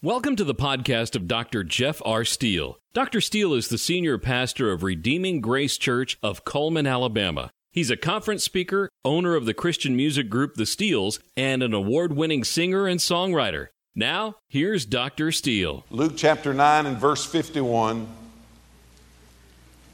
Welcome 0.00 0.36
to 0.36 0.44
the 0.44 0.54
podcast 0.54 1.16
of 1.16 1.26
Dr. 1.26 1.64
Jeff 1.64 2.00
R. 2.04 2.24
Steele. 2.24 2.78
Dr. 2.92 3.20
Steele 3.20 3.52
is 3.52 3.66
the 3.66 3.76
senior 3.76 4.16
pastor 4.16 4.70
of 4.70 4.84
Redeeming 4.84 5.40
Grace 5.40 5.76
Church 5.76 6.16
of 6.22 6.44
Cullman, 6.44 6.86
Alabama. 6.86 7.50
He's 7.72 7.90
a 7.90 7.96
conference 7.96 8.44
speaker, 8.44 8.88
owner 9.04 9.34
of 9.34 9.44
the 9.44 9.54
Christian 9.54 9.96
music 9.96 10.30
group 10.30 10.54
The 10.54 10.66
Steeles, 10.66 11.18
and 11.36 11.64
an 11.64 11.74
award 11.74 12.14
winning 12.14 12.44
singer 12.44 12.86
and 12.86 13.00
songwriter. 13.00 13.70
Now, 13.96 14.36
here's 14.48 14.86
Dr. 14.86 15.32
Steele. 15.32 15.84
Luke 15.90 16.12
chapter 16.16 16.54
9 16.54 16.86
and 16.86 16.96
verse 16.96 17.26
51. 17.26 18.06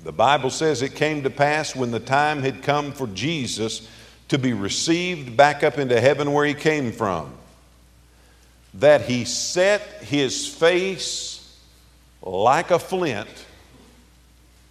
The 0.02 0.12
Bible 0.12 0.50
says 0.50 0.82
it 0.82 0.96
came 0.96 1.22
to 1.22 1.30
pass 1.30 1.74
when 1.74 1.92
the 1.92 1.98
time 1.98 2.42
had 2.42 2.62
come 2.62 2.92
for 2.92 3.06
Jesus 3.06 3.88
to 4.28 4.36
be 4.36 4.52
received 4.52 5.34
back 5.34 5.62
up 5.62 5.78
into 5.78 5.98
heaven 5.98 6.34
where 6.34 6.44
he 6.44 6.52
came 6.52 6.92
from 6.92 7.32
that 8.74 9.02
he 9.02 9.24
set 9.24 9.80
his 10.02 10.46
face 10.46 11.58
like 12.22 12.70
a 12.70 12.78
flint 12.78 13.28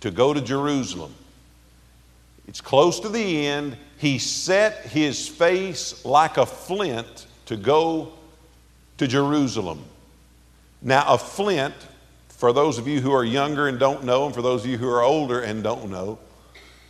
to 0.02 0.12
go 0.12 0.34
to 0.34 0.42
Jerusalem. 0.42 1.14
It's 2.48 2.60
close 2.60 3.00
to 3.02 3.10
the 3.10 3.48
end. 3.48 3.78
He 3.98 4.20
set 4.20 4.86
his 4.88 5.28
face 5.28 6.04
like 6.04 6.38
a 6.38 6.46
flint 6.46 7.28
to 7.46 7.56
go 7.56 8.12
to 8.98 9.08
Jerusalem. 9.08 9.84
Now, 10.82 11.06
a 11.08 11.18
flint, 11.18 11.74
for 12.28 12.52
those 12.52 12.78
of 12.78 12.88
you 12.88 13.00
who 13.00 13.14
are 13.14 13.24
younger 13.24 13.70
and 13.70 13.80
don't 13.80 14.04
know, 14.04 14.26
and 14.26 14.36
for 14.36 14.42
those 14.42 14.66
of 14.66 14.70
you 14.70 14.78
who 14.78 14.90
are 14.90 15.02
older 15.02 15.40
and 15.40 15.64
don't 15.64 15.90
know, 15.90 16.20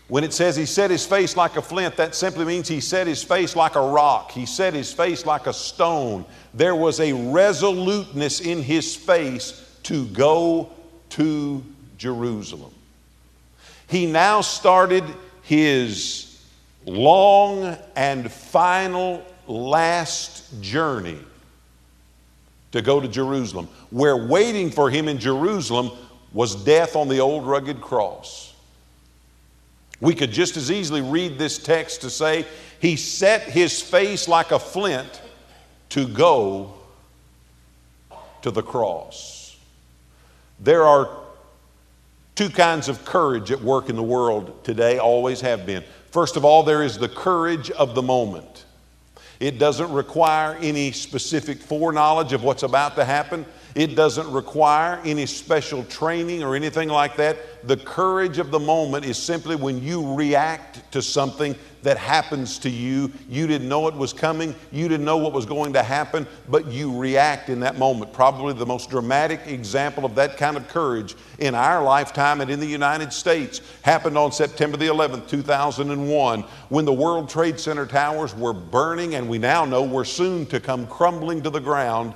when 0.08 0.24
it 0.24 0.34
says 0.34 0.56
he 0.56 0.66
set 0.66 0.92
his 0.92 1.06
face 1.06 1.38
like 1.38 1.56
a 1.56 1.62
flint, 1.62 1.96
that 1.96 2.14
simply 2.14 2.46
means 2.46 2.68
he 2.68 2.82
set 2.82 3.08
his 3.08 3.24
face 3.24 3.56
like 3.56 3.76
a 3.76 3.82
rock. 3.82 4.32
He 4.32 4.46
set 4.46 4.74
his 4.74 4.92
face 4.92 5.26
like 5.26 5.48
a 5.48 5.54
stone. 5.54 6.26
There 6.54 6.76
was 6.76 7.00
a 7.00 7.14
resoluteness 7.14 8.42
in 8.42 8.62
his 8.62 8.96
face 8.96 9.78
to 9.84 10.06
go 10.08 10.72
to 11.12 11.64
Jerusalem. 11.98 12.74
He 13.88 14.06
now 14.06 14.42
started 14.42 15.04
his 15.44 16.42
long 16.86 17.78
and 17.96 18.32
final 18.32 19.24
last 19.48 20.62
journey 20.62 21.20
to 22.72 22.82
go 22.82 23.00
to 23.00 23.08
Jerusalem, 23.08 23.70
where 23.90 24.18
waiting 24.18 24.72
for 24.72 24.90
him 24.90 25.08
in 25.08 25.20
Jerusalem 25.20 25.92
was 26.34 26.56
death 26.56 26.96
on 26.96 27.08
the 27.08 27.20
old 27.20 27.46
rugged 27.46 27.80
cross. 27.80 28.53
We 30.04 30.14
could 30.14 30.34
just 30.34 30.58
as 30.58 30.70
easily 30.70 31.02
read 31.02 31.38
this 31.38 31.58
text 31.58 32.02
to 32.02 32.10
say, 32.10 32.46
He 32.82 32.98
set 32.98 33.44
His 33.44 33.82
face 33.82 34.28
like 34.28 34.52
a 34.52 34.60
flint 34.60 35.22
to 35.92 36.06
go 36.06 36.74
to 38.42 38.52
the 38.52 38.62
cross. 38.62 39.58
There 40.60 40.84
are 40.84 41.10
two 42.36 42.50
kinds 42.50 42.90
of 42.90 43.06
courage 43.06 43.50
at 43.50 43.62
work 43.62 43.88
in 43.88 43.96
the 43.96 44.04
world 44.04 44.66
today, 44.66 44.98
always 44.98 45.40
have 45.40 45.66
been. 45.66 45.86
First 46.12 46.36
of 46.36 46.44
all, 46.44 46.64
there 46.64 46.84
is 46.84 46.98
the 46.98 47.08
courage 47.08 47.72
of 47.72 47.96
the 47.96 48.02
moment. 48.02 48.66
It 49.40 49.58
doesn't 49.58 49.94
require 49.94 50.58
any 50.58 50.92
specific 50.92 51.60
foreknowledge 51.60 52.34
of 52.34 52.44
what's 52.44 52.64
about 52.64 52.98
to 52.98 53.06
happen. 53.06 53.46
It 53.76 53.96
doesn't 53.96 54.32
require 54.32 55.02
any 55.04 55.26
special 55.26 55.84
training 55.86 56.44
or 56.44 56.56
anything 56.56 56.90
like 56.90 57.16
that. 57.18 57.68
The 57.68 57.78
courage 57.78 58.38
of 58.38 58.52
the 58.52 58.60
moment 58.60 59.06
is 59.06 59.18
simply 59.18 59.56
when 59.56 59.82
you 59.82 60.14
react 60.14 60.92
to 60.92 61.02
something 61.02 61.56
that 61.82 61.98
happens 61.98 62.58
to 62.60 62.70
you. 62.70 63.12
You 63.28 63.46
didn't 63.48 63.68
know 63.68 63.88
it 63.88 63.96
was 63.96 64.14
coming, 64.14 64.56
you 64.72 64.88
didn't 64.88 65.06
know 65.06 65.18
what 65.18 65.34
was 65.34 65.46
going 65.46 65.74
to 65.74 65.84
happen, 65.84 66.26
but 66.50 66.68
you 66.68 66.98
react 66.98 67.50
in 67.50 67.60
that 67.62 67.78
moment. 67.78 68.14
Probably 68.14 68.54
the 68.54 68.66
most 68.66 68.90
dramatic 68.90 69.42
example 69.48 70.06
of 70.06 70.16
that 70.16 70.38
kind 70.38 70.56
of 70.56 70.68
courage 70.68 71.16
in 71.40 71.56
our 71.56 71.84
lifetime 71.84 72.42
and 72.42 72.50
in 72.50 72.60
the 72.60 72.66
United 72.66 73.12
States 73.12 73.62
happened 73.82 74.18
on 74.18 74.32
September 74.32 74.78
the 74.78 74.88
11th, 74.88 75.28
2001, 75.28 76.42
when 76.70 76.86
the 76.86 76.94
World 76.94 77.30
Trade 77.30 77.60
Center 77.60 77.86
towers 77.86 78.36
were 78.36 78.54
burning 78.54 79.16
and 79.16 79.28
we 79.28 79.38
now 79.38 79.66
know 79.66 79.84
were 79.84 80.06
soon 80.06 80.46
to 80.48 80.60
come 80.60 80.88
crumbling 80.88 81.42
to 81.44 81.50
the 81.50 81.60
ground 81.60 82.14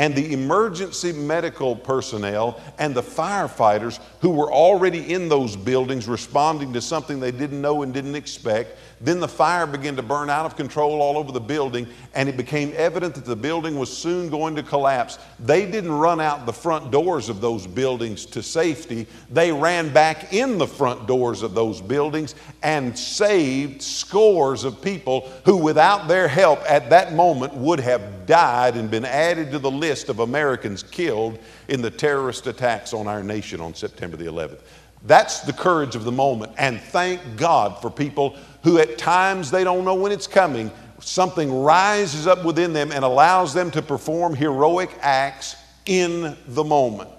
and 0.00 0.14
the 0.14 0.32
emergency 0.32 1.12
medical 1.12 1.76
personnel 1.76 2.58
and 2.78 2.94
the 2.94 3.02
firefighters 3.02 4.00
who 4.22 4.30
were 4.30 4.50
already 4.50 5.12
in 5.12 5.28
those 5.28 5.56
buildings 5.56 6.08
responding 6.08 6.72
to 6.72 6.80
something 6.80 7.20
they 7.20 7.30
didn't 7.30 7.60
know 7.60 7.82
and 7.82 7.92
didn't 7.92 8.14
expect 8.14 8.78
then 9.00 9.18
the 9.18 9.28
fire 9.28 9.66
began 9.66 9.96
to 9.96 10.02
burn 10.02 10.28
out 10.28 10.44
of 10.44 10.56
control 10.56 11.00
all 11.00 11.16
over 11.16 11.32
the 11.32 11.40
building, 11.40 11.86
and 12.14 12.28
it 12.28 12.36
became 12.36 12.72
evident 12.76 13.14
that 13.14 13.24
the 13.24 13.36
building 13.36 13.78
was 13.78 13.94
soon 13.94 14.28
going 14.28 14.54
to 14.56 14.62
collapse. 14.62 15.18
They 15.38 15.70
didn't 15.70 15.92
run 15.92 16.20
out 16.20 16.44
the 16.44 16.52
front 16.52 16.90
doors 16.90 17.30
of 17.30 17.40
those 17.40 17.66
buildings 17.66 18.26
to 18.26 18.42
safety, 18.42 19.06
they 19.30 19.52
ran 19.52 19.92
back 19.92 20.32
in 20.32 20.58
the 20.58 20.66
front 20.66 21.06
doors 21.06 21.42
of 21.42 21.54
those 21.54 21.80
buildings 21.80 22.34
and 22.62 22.96
saved 22.98 23.80
scores 23.80 24.64
of 24.64 24.82
people 24.82 25.30
who, 25.44 25.56
without 25.56 26.06
their 26.06 26.28
help 26.28 26.60
at 26.68 26.90
that 26.90 27.14
moment, 27.14 27.54
would 27.54 27.80
have 27.80 28.26
died 28.26 28.76
and 28.76 28.90
been 28.90 29.04
added 29.04 29.50
to 29.50 29.58
the 29.58 29.70
list 29.70 30.08
of 30.08 30.18
Americans 30.18 30.82
killed 30.82 31.38
in 31.68 31.80
the 31.80 31.90
terrorist 31.90 32.46
attacks 32.46 32.92
on 32.92 33.06
our 33.06 33.22
nation 33.22 33.60
on 33.60 33.74
September 33.74 34.16
the 34.16 34.26
11th. 34.26 34.60
That's 35.04 35.40
the 35.40 35.52
courage 35.52 35.96
of 35.96 36.04
the 36.04 36.12
moment. 36.12 36.52
And 36.58 36.80
thank 36.80 37.20
God 37.36 37.80
for 37.80 37.90
people 37.90 38.36
who 38.62 38.78
at 38.78 38.98
times 38.98 39.50
they 39.50 39.64
don't 39.64 39.84
know 39.84 39.94
when 39.94 40.12
it's 40.12 40.26
coming, 40.26 40.70
something 40.98 41.62
rises 41.62 42.26
up 42.26 42.44
within 42.44 42.72
them 42.72 42.92
and 42.92 43.04
allows 43.04 43.54
them 43.54 43.70
to 43.70 43.82
perform 43.82 44.34
heroic 44.34 44.90
acts 45.00 45.56
in 45.86 46.36
the 46.48 46.64
moment. 46.64 47.10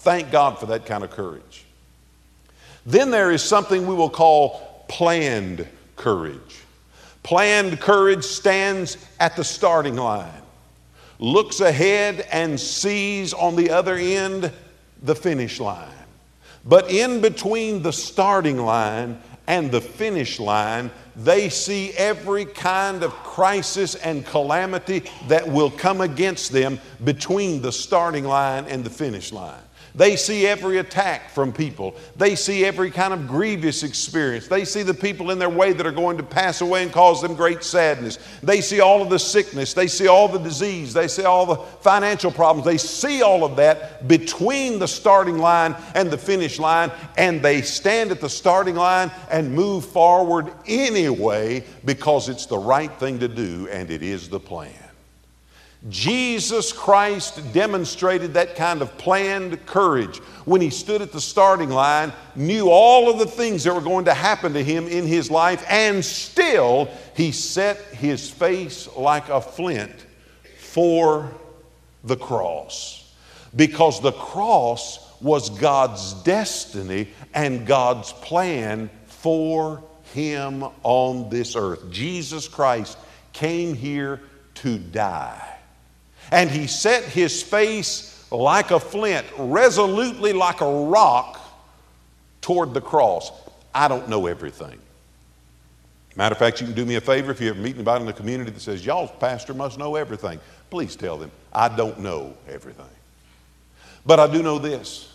Thank 0.00 0.30
God 0.30 0.58
for 0.58 0.66
that 0.66 0.86
kind 0.86 1.04
of 1.04 1.10
courage. 1.10 1.64
Then 2.86 3.10
there 3.10 3.30
is 3.30 3.42
something 3.42 3.86
we 3.86 3.94
will 3.94 4.10
call 4.10 4.84
planned 4.88 5.66
courage. 5.96 6.62
Planned 7.22 7.80
courage 7.80 8.24
stands 8.24 8.96
at 9.20 9.36
the 9.36 9.44
starting 9.44 9.96
line, 9.96 10.42
looks 11.18 11.60
ahead 11.60 12.26
and 12.32 12.58
sees 12.58 13.34
on 13.34 13.56
the 13.56 13.70
other 13.70 13.96
end 13.96 14.50
the 15.02 15.14
finish 15.14 15.60
line. 15.60 15.92
But 16.64 16.90
in 16.90 17.20
between 17.20 17.82
the 17.82 17.92
starting 17.92 18.58
line 18.58 19.20
and 19.48 19.70
the 19.70 19.80
finish 19.80 20.38
line, 20.38 20.90
they 21.16 21.48
see 21.48 21.90
every 21.92 22.44
kind 22.44 23.02
of 23.02 23.12
crisis 23.14 23.94
and 23.96 24.24
calamity 24.26 25.02
that 25.26 25.48
will 25.48 25.70
come 25.70 26.02
against 26.02 26.52
them 26.52 26.78
between 27.02 27.62
the 27.62 27.72
starting 27.72 28.24
line 28.24 28.66
and 28.66 28.84
the 28.84 28.90
finish 28.90 29.32
line. 29.32 29.62
They 29.98 30.14
see 30.14 30.46
every 30.46 30.78
attack 30.78 31.30
from 31.30 31.52
people. 31.52 31.96
They 32.14 32.36
see 32.36 32.64
every 32.64 32.92
kind 32.92 33.12
of 33.12 33.26
grievous 33.26 33.82
experience. 33.82 34.46
They 34.46 34.64
see 34.64 34.84
the 34.84 34.94
people 34.94 35.32
in 35.32 35.40
their 35.40 35.50
way 35.50 35.72
that 35.72 35.84
are 35.84 35.92
going 35.92 36.16
to 36.18 36.22
pass 36.22 36.60
away 36.60 36.84
and 36.84 36.92
cause 36.92 37.20
them 37.20 37.34
great 37.34 37.64
sadness. 37.64 38.20
They 38.40 38.60
see 38.60 38.78
all 38.78 39.02
of 39.02 39.10
the 39.10 39.18
sickness. 39.18 39.74
They 39.74 39.88
see 39.88 40.06
all 40.06 40.28
the 40.28 40.38
disease. 40.38 40.92
They 40.92 41.08
see 41.08 41.24
all 41.24 41.46
the 41.46 41.56
financial 41.56 42.30
problems. 42.30 42.64
They 42.64 42.78
see 42.78 43.22
all 43.22 43.44
of 43.44 43.56
that 43.56 44.06
between 44.06 44.78
the 44.78 44.86
starting 44.86 45.38
line 45.38 45.74
and 45.96 46.12
the 46.12 46.18
finish 46.18 46.60
line, 46.60 46.92
and 47.16 47.42
they 47.42 47.60
stand 47.60 48.12
at 48.12 48.20
the 48.20 48.28
starting 48.28 48.76
line 48.76 49.10
and 49.32 49.52
move 49.52 49.84
forward 49.84 50.52
anyway 50.68 51.64
because 51.84 52.28
it's 52.28 52.46
the 52.46 52.56
right 52.56 52.92
thing 53.00 53.18
to 53.18 53.26
do 53.26 53.66
and 53.72 53.90
it 53.90 54.04
is 54.04 54.28
the 54.28 54.38
plan. 54.38 54.87
Jesus 55.88 56.72
Christ 56.72 57.52
demonstrated 57.52 58.34
that 58.34 58.56
kind 58.56 58.82
of 58.82 58.98
planned 58.98 59.64
courage 59.64 60.18
when 60.44 60.60
he 60.60 60.70
stood 60.70 61.02
at 61.02 61.12
the 61.12 61.20
starting 61.20 61.70
line, 61.70 62.12
knew 62.34 62.68
all 62.68 63.08
of 63.08 63.18
the 63.20 63.26
things 63.26 63.62
that 63.62 63.72
were 63.72 63.80
going 63.80 64.06
to 64.06 64.14
happen 64.14 64.52
to 64.54 64.64
him 64.64 64.88
in 64.88 65.06
his 65.06 65.30
life, 65.30 65.64
and 65.68 66.04
still 66.04 66.88
he 67.14 67.30
set 67.30 67.76
his 67.92 68.28
face 68.28 68.88
like 68.96 69.28
a 69.28 69.40
flint 69.40 70.06
for 70.58 71.32
the 72.02 72.16
cross. 72.16 73.14
Because 73.54 74.00
the 74.00 74.12
cross 74.12 74.98
was 75.20 75.48
God's 75.48 76.12
destiny 76.24 77.08
and 77.34 77.66
God's 77.66 78.12
plan 78.12 78.90
for 79.06 79.82
him 80.12 80.64
on 80.82 81.28
this 81.30 81.54
earth. 81.54 81.88
Jesus 81.90 82.48
Christ 82.48 82.98
came 83.32 83.74
here 83.74 84.20
to 84.56 84.78
die. 84.78 85.57
And 86.30 86.50
he 86.50 86.66
set 86.66 87.04
his 87.04 87.42
face 87.42 88.26
like 88.30 88.70
a 88.70 88.80
flint, 88.80 89.26
resolutely 89.38 90.32
like 90.32 90.60
a 90.60 90.70
rock 90.86 91.40
toward 92.40 92.74
the 92.74 92.80
cross. 92.80 93.32
I 93.74 93.88
don't 93.88 94.08
know 94.08 94.26
everything. 94.26 94.78
Matter 96.16 96.32
of 96.32 96.38
fact, 96.38 96.60
you 96.60 96.66
can 96.66 96.74
do 96.74 96.84
me 96.84 96.96
a 96.96 97.00
favor 97.00 97.30
if 97.30 97.40
you 97.40 97.50
ever 97.50 97.60
meet 97.60 97.76
anybody 97.76 98.00
in 98.00 98.06
the 98.06 98.12
community 98.12 98.50
that 98.50 98.60
says, 98.60 98.84
Y'all's 98.84 99.10
pastor 99.20 99.54
must 99.54 99.78
know 99.78 99.94
everything. 99.94 100.40
Please 100.68 100.96
tell 100.96 101.16
them, 101.16 101.30
I 101.52 101.68
don't 101.68 102.00
know 102.00 102.34
everything. 102.48 102.84
But 104.04 104.18
I 104.18 104.26
do 104.30 104.42
know 104.42 104.58
this. 104.58 105.12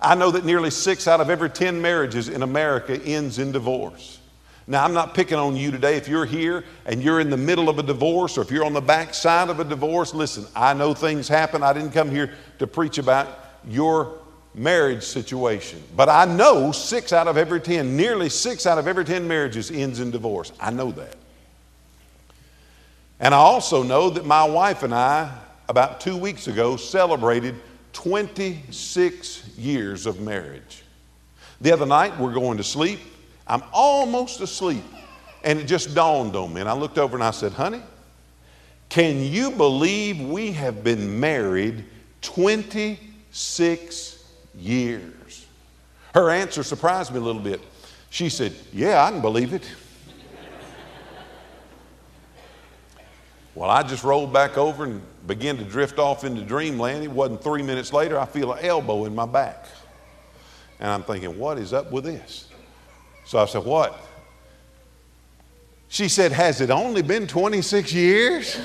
I 0.00 0.14
know 0.14 0.30
that 0.30 0.44
nearly 0.44 0.70
six 0.70 1.08
out 1.08 1.20
of 1.20 1.30
every 1.30 1.50
10 1.50 1.80
marriages 1.80 2.28
in 2.28 2.42
America 2.42 3.00
ends 3.02 3.38
in 3.38 3.52
divorce. 3.52 4.20
Now, 4.66 4.84
I'm 4.84 4.94
not 4.94 5.14
picking 5.14 5.36
on 5.36 5.56
you 5.56 5.70
today. 5.70 5.96
If 5.96 6.08
you're 6.08 6.24
here 6.24 6.64
and 6.86 7.02
you're 7.02 7.20
in 7.20 7.28
the 7.28 7.36
middle 7.36 7.68
of 7.68 7.78
a 7.78 7.82
divorce 7.82 8.38
or 8.38 8.42
if 8.42 8.50
you're 8.50 8.64
on 8.64 8.72
the 8.72 8.80
back 8.80 9.12
side 9.12 9.50
of 9.50 9.60
a 9.60 9.64
divorce, 9.64 10.14
listen, 10.14 10.46
I 10.56 10.72
know 10.72 10.94
things 10.94 11.28
happen. 11.28 11.62
I 11.62 11.74
didn't 11.74 11.90
come 11.90 12.10
here 12.10 12.32
to 12.58 12.66
preach 12.66 12.96
about 12.96 13.28
your 13.68 14.18
marriage 14.54 15.02
situation. 15.02 15.82
But 15.94 16.08
I 16.08 16.24
know 16.24 16.72
six 16.72 17.12
out 17.12 17.28
of 17.28 17.36
every 17.36 17.60
10, 17.60 17.94
nearly 17.96 18.30
six 18.30 18.66
out 18.66 18.78
of 18.78 18.86
every 18.86 19.04
10 19.04 19.28
marriages 19.28 19.70
ends 19.70 20.00
in 20.00 20.10
divorce. 20.10 20.52
I 20.58 20.70
know 20.70 20.92
that. 20.92 21.16
And 23.20 23.34
I 23.34 23.38
also 23.38 23.82
know 23.82 24.10
that 24.10 24.24
my 24.24 24.44
wife 24.44 24.82
and 24.82 24.94
I, 24.94 25.30
about 25.68 26.00
two 26.00 26.16
weeks 26.16 26.46
ago, 26.46 26.76
celebrated 26.76 27.54
26 27.92 29.56
years 29.56 30.06
of 30.06 30.20
marriage. 30.20 30.82
The 31.60 31.72
other 31.72 31.86
night, 31.86 32.18
we're 32.18 32.32
going 32.34 32.56
to 32.58 32.64
sleep. 32.64 33.00
I'm 33.46 33.62
almost 33.72 34.40
asleep. 34.40 34.84
And 35.42 35.58
it 35.58 35.64
just 35.64 35.94
dawned 35.94 36.36
on 36.36 36.54
me. 36.54 36.60
And 36.60 36.70
I 36.70 36.72
looked 36.72 36.98
over 36.98 37.16
and 37.16 37.22
I 37.22 37.30
said, 37.30 37.52
Honey, 37.52 37.82
can 38.88 39.20
you 39.20 39.50
believe 39.50 40.20
we 40.20 40.52
have 40.52 40.82
been 40.82 41.20
married 41.20 41.84
26 42.22 44.24
years? 44.56 45.46
Her 46.14 46.30
answer 46.30 46.62
surprised 46.62 47.12
me 47.12 47.18
a 47.18 47.22
little 47.22 47.42
bit. 47.42 47.60
She 48.08 48.28
said, 48.28 48.54
Yeah, 48.72 49.04
I 49.04 49.10
can 49.10 49.20
believe 49.20 49.52
it. 49.52 49.68
well, 53.54 53.68
I 53.68 53.82
just 53.82 54.04
rolled 54.04 54.32
back 54.32 54.56
over 54.56 54.84
and 54.84 55.02
began 55.26 55.58
to 55.58 55.64
drift 55.64 55.98
off 55.98 56.24
into 56.24 56.42
dreamland. 56.42 57.04
It 57.04 57.10
wasn't 57.10 57.42
three 57.42 57.62
minutes 57.62 57.92
later, 57.92 58.18
I 58.18 58.24
feel 58.24 58.52
an 58.52 58.64
elbow 58.64 59.04
in 59.04 59.14
my 59.14 59.26
back. 59.26 59.66
And 60.80 60.90
I'm 60.90 61.02
thinking, 61.02 61.38
What 61.38 61.58
is 61.58 61.74
up 61.74 61.92
with 61.92 62.04
this? 62.04 62.48
So 63.24 63.38
I 63.38 63.46
said, 63.46 63.64
What? 63.64 63.98
She 65.88 66.08
said, 66.08 66.32
Has 66.32 66.60
it 66.60 66.70
only 66.70 67.02
been 67.02 67.26
26 67.26 67.92
years? 67.92 68.60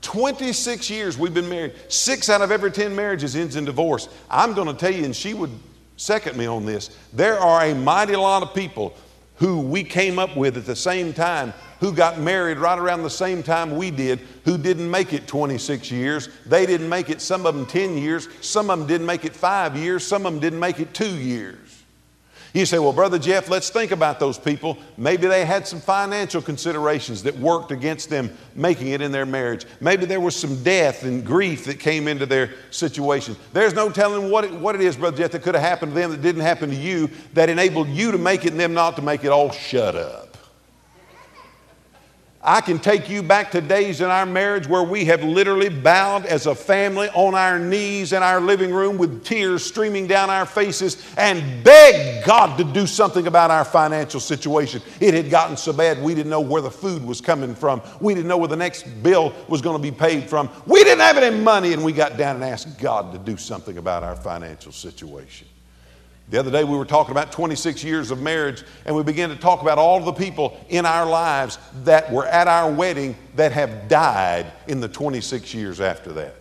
26 0.00 0.90
years 0.90 1.18
we've 1.18 1.34
been 1.34 1.48
married. 1.48 1.74
Six 1.88 2.30
out 2.30 2.40
of 2.40 2.52
every 2.52 2.70
10 2.70 2.94
marriages 2.94 3.34
ends 3.34 3.56
in 3.56 3.64
divorce. 3.64 4.08
I'm 4.30 4.54
going 4.54 4.68
to 4.68 4.74
tell 4.74 4.92
you, 4.92 5.04
and 5.04 5.16
she 5.16 5.34
would 5.34 5.50
second 5.96 6.36
me 6.36 6.46
on 6.46 6.66
this, 6.66 6.96
there 7.12 7.38
are 7.38 7.64
a 7.64 7.74
mighty 7.74 8.14
lot 8.14 8.42
of 8.42 8.54
people 8.54 8.94
who 9.36 9.60
we 9.60 9.82
came 9.82 10.18
up 10.18 10.36
with 10.36 10.56
at 10.56 10.66
the 10.66 10.76
same 10.76 11.12
time 11.12 11.52
who 11.84 11.92
got 11.92 12.18
married 12.18 12.56
right 12.56 12.78
around 12.78 13.02
the 13.02 13.10
same 13.10 13.42
time 13.42 13.76
we 13.76 13.90
did 13.90 14.18
who 14.46 14.56
didn't 14.56 14.90
make 14.90 15.12
it 15.12 15.26
26 15.26 15.90
years. 15.90 16.30
They 16.46 16.64
didn't 16.64 16.88
make 16.88 17.10
it, 17.10 17.20
some 17.20 17.44
of 17.44 17.54
them 17.54 17.66
10 17.66 17.98
years, 17.98 18.26
some 18.40 18.70
of 18.70 18.78
them 18.78 18.88
didn't 18.88 19.06
make 19.06 19.26
it 19.26 19.36
five 19.36 19.76
years, 19.76 20.02
some 20.02 20.24
of 20.24 20.32
them 20.32 20.40
didn't 20.40 20.60
make 20.60 20.80
it 20.80 20.94
two 20.94 21.14
years. 21.14 21.82
You 22.54 22.64
say, 22.64 22.78
well, 22.78 22.94
Brother 22.94 23.18
Jeff, 23.18 23.50
let's 23.50 23.68
think 23.68 23.90
about 23.90 24.18
those 24.18 24.38
people. 24.38 24.78
Maybe 24.96 25.26
they 25.26 25.44
had 25.44 25.68
some 25.68 25.78
financial 25.78 26.40
considerations 26.40 27.22
that 27.24 27.36
worked 27.36 27.70
against 27.70 28.08
them 28.08 28.34
making 28.54 28.88
it 28.88 29.02
in 29.02 29.12
their 29.12 29.26
marriage. 29.26 29.66
Maybe 29.82 30.06
there 30.06 30.20
was 30.20 30.34
some 30.34 30.62
death 30.62 31.02
and 31.02 31.22
grief 31.22 31.66
that 31.66 31.80
came 31.80 32.08
into 32.08 32.24
their 32.24 32.54
situation. 32.70 33.36
There's 33.52 33.74
no 33.74 33.90
telling 33.90 34.30
what 34.30 34.44
it, 34.44 34.52
what 34.54 34.74
it 34.74 34.80
is, 34.80 34.96
Brother 34.96 35.18
Jeff, 35.18 35.32
that 35.32 35.42
could 35.42 35.54
have 35.54 35.62
happened 35.62 35.92
to 35.92 36.00
them 36.00 36.12
that 36.12 36.22
didn't 36.22 36.40
happen 36.40 36.70
to 36.70 36.76
you 36.76 37.10
that 37.34 37.50
enabled 37.50 37.88
you 37.88 38.10
to 38.10 38.16
make 38.16 38.46
it 38.46 38.52
and 38.52 38.60
them 38.60 38.72
not 38.72 38.96
to 38.96 39.02
make 39.02 39.22
it. 39.22 39.28
All 39.28 39.50
shut 39.50 39.96
up. 39.96 40.23
I 42.46 42.60
can 42.60 42.78
take 42.78 43.08
you 43.08 43.22
back 43.22 43.50
to 43.52 43.62
days 43.62 44.02
in 44.02 44.10
our 44.10 44.26
marriage 44.26 44.66
where 44.68 44.82
we 44.82 45.06
have 45.06 45.24
literally 45.24 45.70
bowed 45.70 46.26
as 46.26 46.44
a 46.44 46.54
family 46.54 47.08
on 47.14 47.34
our 47.34 47.58
knees 47.58 48.12
in 48.12 48.22
our 48.22 48.38
living 48.38 48.70
room 48.70 48.98
with 48.98 49.24
tears 49.24 49.64
streaming 49.64 50.06
down 50.06 50.28
our 50.28 50.44
faces 50.44 51.02
and 51.16 51.64
begged 51.64 52.26
God 52.26 52.58
to 52.58 52.64
do 52.64 52.86
something 52.86 53.26
about 53.26 53.50
our 53.50 53.64
financial 53.64 54.20
situation. 54.20 54.82
It 55.00 55.14
had 55.14 55.30
gotten 55.30 55.56
so 55.56 55.72
bad 55.72 56.02
we 56.02 56.14
didn't 56.14 56.28
know 56.28 56.40
where 56.40 56.60
the 56.60 56.70
food 56.70 57.02
was 57.02 57.22
coming 57.22 57.54
from. 57.54 57.80
We 57.98 58.14
didn't 58.14 58.28
know 58.28 58.36
where 58.36 58.48
the 58.48 58.56
next 58.56 58.82
bill 59.02 59.32
was 59.48 59.62
going 59.62 59.78
to 59.78 59.82
be 59.82 59.96
paid 59.96 60.28
from. 60.28 60.50
We 60.66 60.84
didn't 60.84 61.00
have 61.00 61.16
any 61.16 61.40
money 61.40 61.72
and 61.72 61.82
we 61.82 61.94
got 61.94 62.18
down 62.18 62.36
and 62.36 62.44
asked 62.44 62.78
God 62.78 63.10
to 63.12 63.18
do 63.18 63.38
something 63.38 63.78
about 63.78 64.02
our 64.02 64.16
financial 64.16 64.70
situation. 64.70 65.48
The 66.30 66.38
other 66.38 66.50
day 66.50 66.64
we 66.64 66.76
were 66.76 66.86
talking 66.86 67.12
about 67.12 67.32
26 67.32 67.84
years 67.84 68.10
of 68.10 68.20
marriage, 68.20 68.62
and 68.86 68.96
we 68.96 69.02
began 69.02 69.28
to 69.28 69.36
talk 69.36 69.60
about 69.60 69.78
all 69.78 70.00
the 70.00 70.12
people 70.12 70.58
in 70.70 70.86
our 70.86 71.04
lives 71.04 71.58
that 71.84 72.10
were 72.10 72.26
at 72.26 72.48
our 72.48 72.72
wedding 72.72 73.14
that 73.36 73.52
have 73.52 73.88
died 73.88 74.50
in 74.66 74.80
the 74.80 74.88
26 74.88 75.52
years 75.52 75.80
after 75.80 76.12
that. 76.14 76.36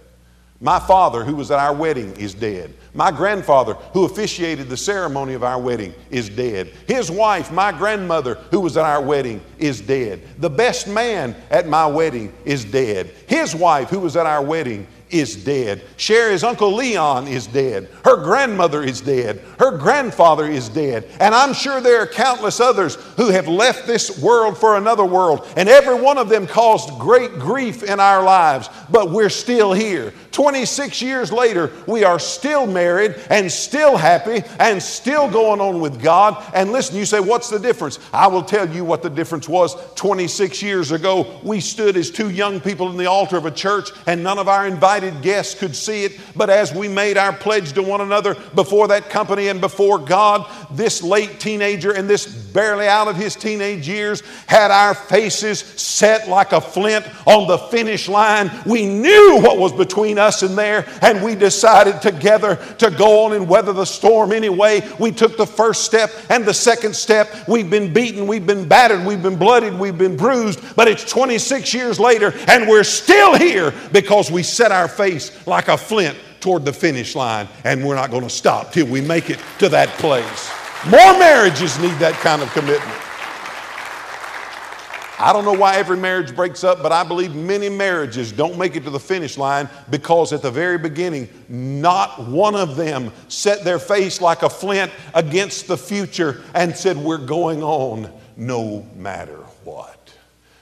My 0.61 0.79
father, 0.79 1.25
who 1.25 1.35
was 1.35 1.51
at 1.51 1.59
our 1.59 1.75
wedding, 1.75 2.15
is 2.15 2.33
dead. 2.33 2.73
My 2.93 3.11
grandfather, 3.11 3.73
who 3.91 4.05
officiated 4.05 4.69
the 4.69 4.77
ceremony 4.77 5.33
of 5.33 5.43
our 5.43 5.59
wedding, 5.59 5.93
is 6.09 6.29
dead. 6.29 6.67
His 6.87 7.11
wife, 7.11 7.51
my 7.51 7.73
grandmother, 7.73 8.35
who 8.49 8.61
was 8.61 8.77
at 8.77 8.85
our 8.85 9.01
wedding, 9.01 9.41
is 9.57 9.81
dead. 9.81 10.21
The 10.37 10.49
best 10.49 10.87
man 10.87 11.35
at 11.49 11.67
my 11.67 11.85
wedding 11.85 12.31
is 12.45 12.63
dead. 12.63 13.07
His 13.27 13.53
wife, 13.53 13.89
who 13.89 13.99
was 13.99 14.15
at 14.15 14.25
our 14.25 14.41
wedding, 14.41 14.87
is 15.13 15.35
dead. 15.35 15.83
Sherry's 15.95 16.43
Uncle 16.43 16.73
Leon 16.73 17.27
is 17.27 17.47
dead. 17.47 17.89
Her 18.03 18.23
grandmother 18.23 18.81
is 18.83 18.99
dead. 18.99 19.39
Her 19.59 19.77
grandfather 19.77 20.47
is 20.47 20.69
dead. 20.69 21.07
And 21.19 21.35
I'm 21.35 21.53
sure 21.53 21.79
there 21.79 22.01
are 22.01 22.07
countless 22.07 22.59
others 22.59 22.95
who 23.15 23.29
have 23.29 23.47
left 23.47 23.85
this 23.85 24.19
world 24.19 24.57
for 24.57 24.75
another 24.75 25.05
world. 25.05 25.47
And 25.55 25.69
every 25.69 25.99
one 25.99 26.17
of 26.17 26.29
them 26.29 26.47
caused 26.47 26.99
great 26.99 27.33
grief 27.33 27.83
in 27.83 27.99
our 27.99 28.23
lives. 28.23 28.69
But 28.89 29.11
we're 29.11 29.29
still 29.29 29.71
here. 29.73 30.13
26 30.33 31.01
years 31.01 31.31
later, 31.31 31.71
we 31.87 32.03
are 32.03 32.19
still 32.19 32.65
married 32.65 33.15
and 33.29 33.51
still 33.51 33.95
happy 33.95 34.43
and 34.59 34.81
still 34.81 35.29
going 35.29 35.61
on 35.61 35.79
with 35.79 36.01
God. 36.01 36.43
And 36.55 36.71
listen, 36.71 36.97
you 36.97 37.05
say, 37.05 37.19
what's 37.19 37.49
the 37.49 37.59
difference? 37.59 37.99
I 38.11 38.27
will 38.27 38.41
tell 38.41 38.67
you 38.67 38.83
what 38.83 39.03
the 39.03 39.09
difference 39.11 39.47
was. 39.47 39.75
26 39.93 40.61
years 40.63 40.91
ago, 40.91 41.39
we 41.43 41.59
stood 41.59 41.95
as 41.95 42.09
two 42.09 42.31
young 42.31 42.59
people 42.59 42.89
in 42.89 42.97
the 42.97 43.05
altar 43.05 43.37
of 43.37 43.45
a 43.45 43.51
church, 43.51 43.91
and 44.07 44.23
none 44.23 44.39
of 44.39 44.47
our 44.47 44.65
invited 44.65 45.21
guests 45.21 45.53
could 45.53 45.75
see 45.75 46.03
it, 46.03 46.19
but 46.35 46.49
as 46.49 46.73
we 46.73 46.87
made 46.87 47.15
our 47.15 47.31
pledge 47.31 47.73
to 47.73 47.83
one 47.83 48.01
another 48.01 48.35
before 48.55 48.87
that 48.87 49.11
company 49.11 49.49
and 49.49 49.61
before 49.61 49.99
God, 49.99 50.49
this 50.71 51.03
late 51.03 51.39
teenager 51.39 51.91
and 51.91 52.09
this 52.09 52.25
barely 52.25 52.87
out 52.87 53.07
of 53.07 53.15
his 53.15 53.35
teenage 53.35 53.87
years 53.87 54.21
had 54.47 54.71
our 54.71 54.95
faces 54.95 55.59
set 55.59 56.27
like 56.27 56.53
a 56.53 56.61
flint 56.61 57.05
on 57.27 57.47
the 57.47 57.57
finish 57.57 58.09
line. 58.09 58.49
We 58.65 58.85
knew 58.85 59.39
what 59.41 59.57
was 59.59 59.71
between 59.73 60.17
us 60.17 60.22
and 60.43 60.57
there, 60.57 60.85
and 61.01 61.23
we 61.23 61.35
decided 61.35 62.01
together 62.01 62.55
to 62.77 62.89
go 62.91 63.25
on 63.25 63.33
and 63.33 63.47
weather 63.47 63.73
the 63.73 63.85
storm 63.85 64.31
anyway. 64.31 64.81
We 64.99 65.11
took 65.11 65.37
the 65.37 65.45
first 65.45 65.83
step 65.83 66.11
and 66.29 66.45
the 66.45 66.53
second 66.53 66.95
step. 66.95 67.29
We've 67.47 67.69
been 67.69 67.93
beaten, 67.93 68.25
we've 68.27 68.47
been 68.47 68.67
battered, 68.67 69.05
we've 69.05 69.21
been 69.21 69.37
bloodied, 69.37 69.73
we've 69.73 69.97
been 69.97 70.17
bruised, 70.17 70.75
but 70.75 70.87
it's 70.87 71.03
26 71.09 71.73
years 71.73 71.99
later, 71.99 72.33
and 72.47 72.67
we're 72.67 72.83
still 72.83 73.35
here 73.35 73.73
because 73.91 74.31
we 74.31 74.43
set 74.43 74.71
our 74.71 74.87
face 74.87 75.45
like 75.45 75.67
a 75.67 75.77
flint 75.77 76.17
toward 76.39 76.65
the 76.65 76.73
finish 76.73 77.15
line, 77.15 77.47
and 77.63 77.85
we're 77.85 77.95
not 77.95 78.11
going 78.11 78.23
to 78.23 78.29
stop 78.29 78.71
till 78.71 78.87
we 78.87 79.01
make 79.01 79.29
it 79.29 79.39
to 79.59 79.69
that 79.69 79.89
place. 79.99 80.51
More 80.85 81.17
marriages 81.17 81.79
need 81.79 81.97
that 81.99 82.13
kind 82.15 82.41
of 82.41 82.51
commitment. 82.51 83.12
I 85.23 85.31
don't 85.31 85.45
know 85.45 85.53
why 85.53 85.77
every 85.77 85.95
marriage 85.95 86.35
breaks 86.35 86.65
up, 86.65 86.83
but 86.83 86.91
I 86.91 87.05
believe 87.05 87.33
many 87.33 87.69
marriages 87.69 88.33
don't 88.33 88.57
make 88.57 88.75
it 88.75 88.83
to 88.83 88.89
the 88.89 88.99
finish 88.99 89.37
line 89.37 89.69
because 89.89 90.33
at 90.33 90.41
the 90.41 90.51
very 90.51 90.77
beginning, 90.77 91.29
not 91.47 92.27
one 92.27 92.55
of 92.55 92.75
them 92.75 93.09
set 93.29 93.63
their 93.63 93.79
face 93.79 94.19
like 94.19 94.43
a 94.43 94.49
flint 94.49 94.91
against 95.13 95.67
the 95.67 95.77
future 95.77 96.41
and 96.53 96.75
said, 96.75 96.97
We're 96.97 97.25
going 97.25 97.63
on 97.63 98.11
no 98.35 98.85
matter 98.97 99.37
what. 99.63 100.13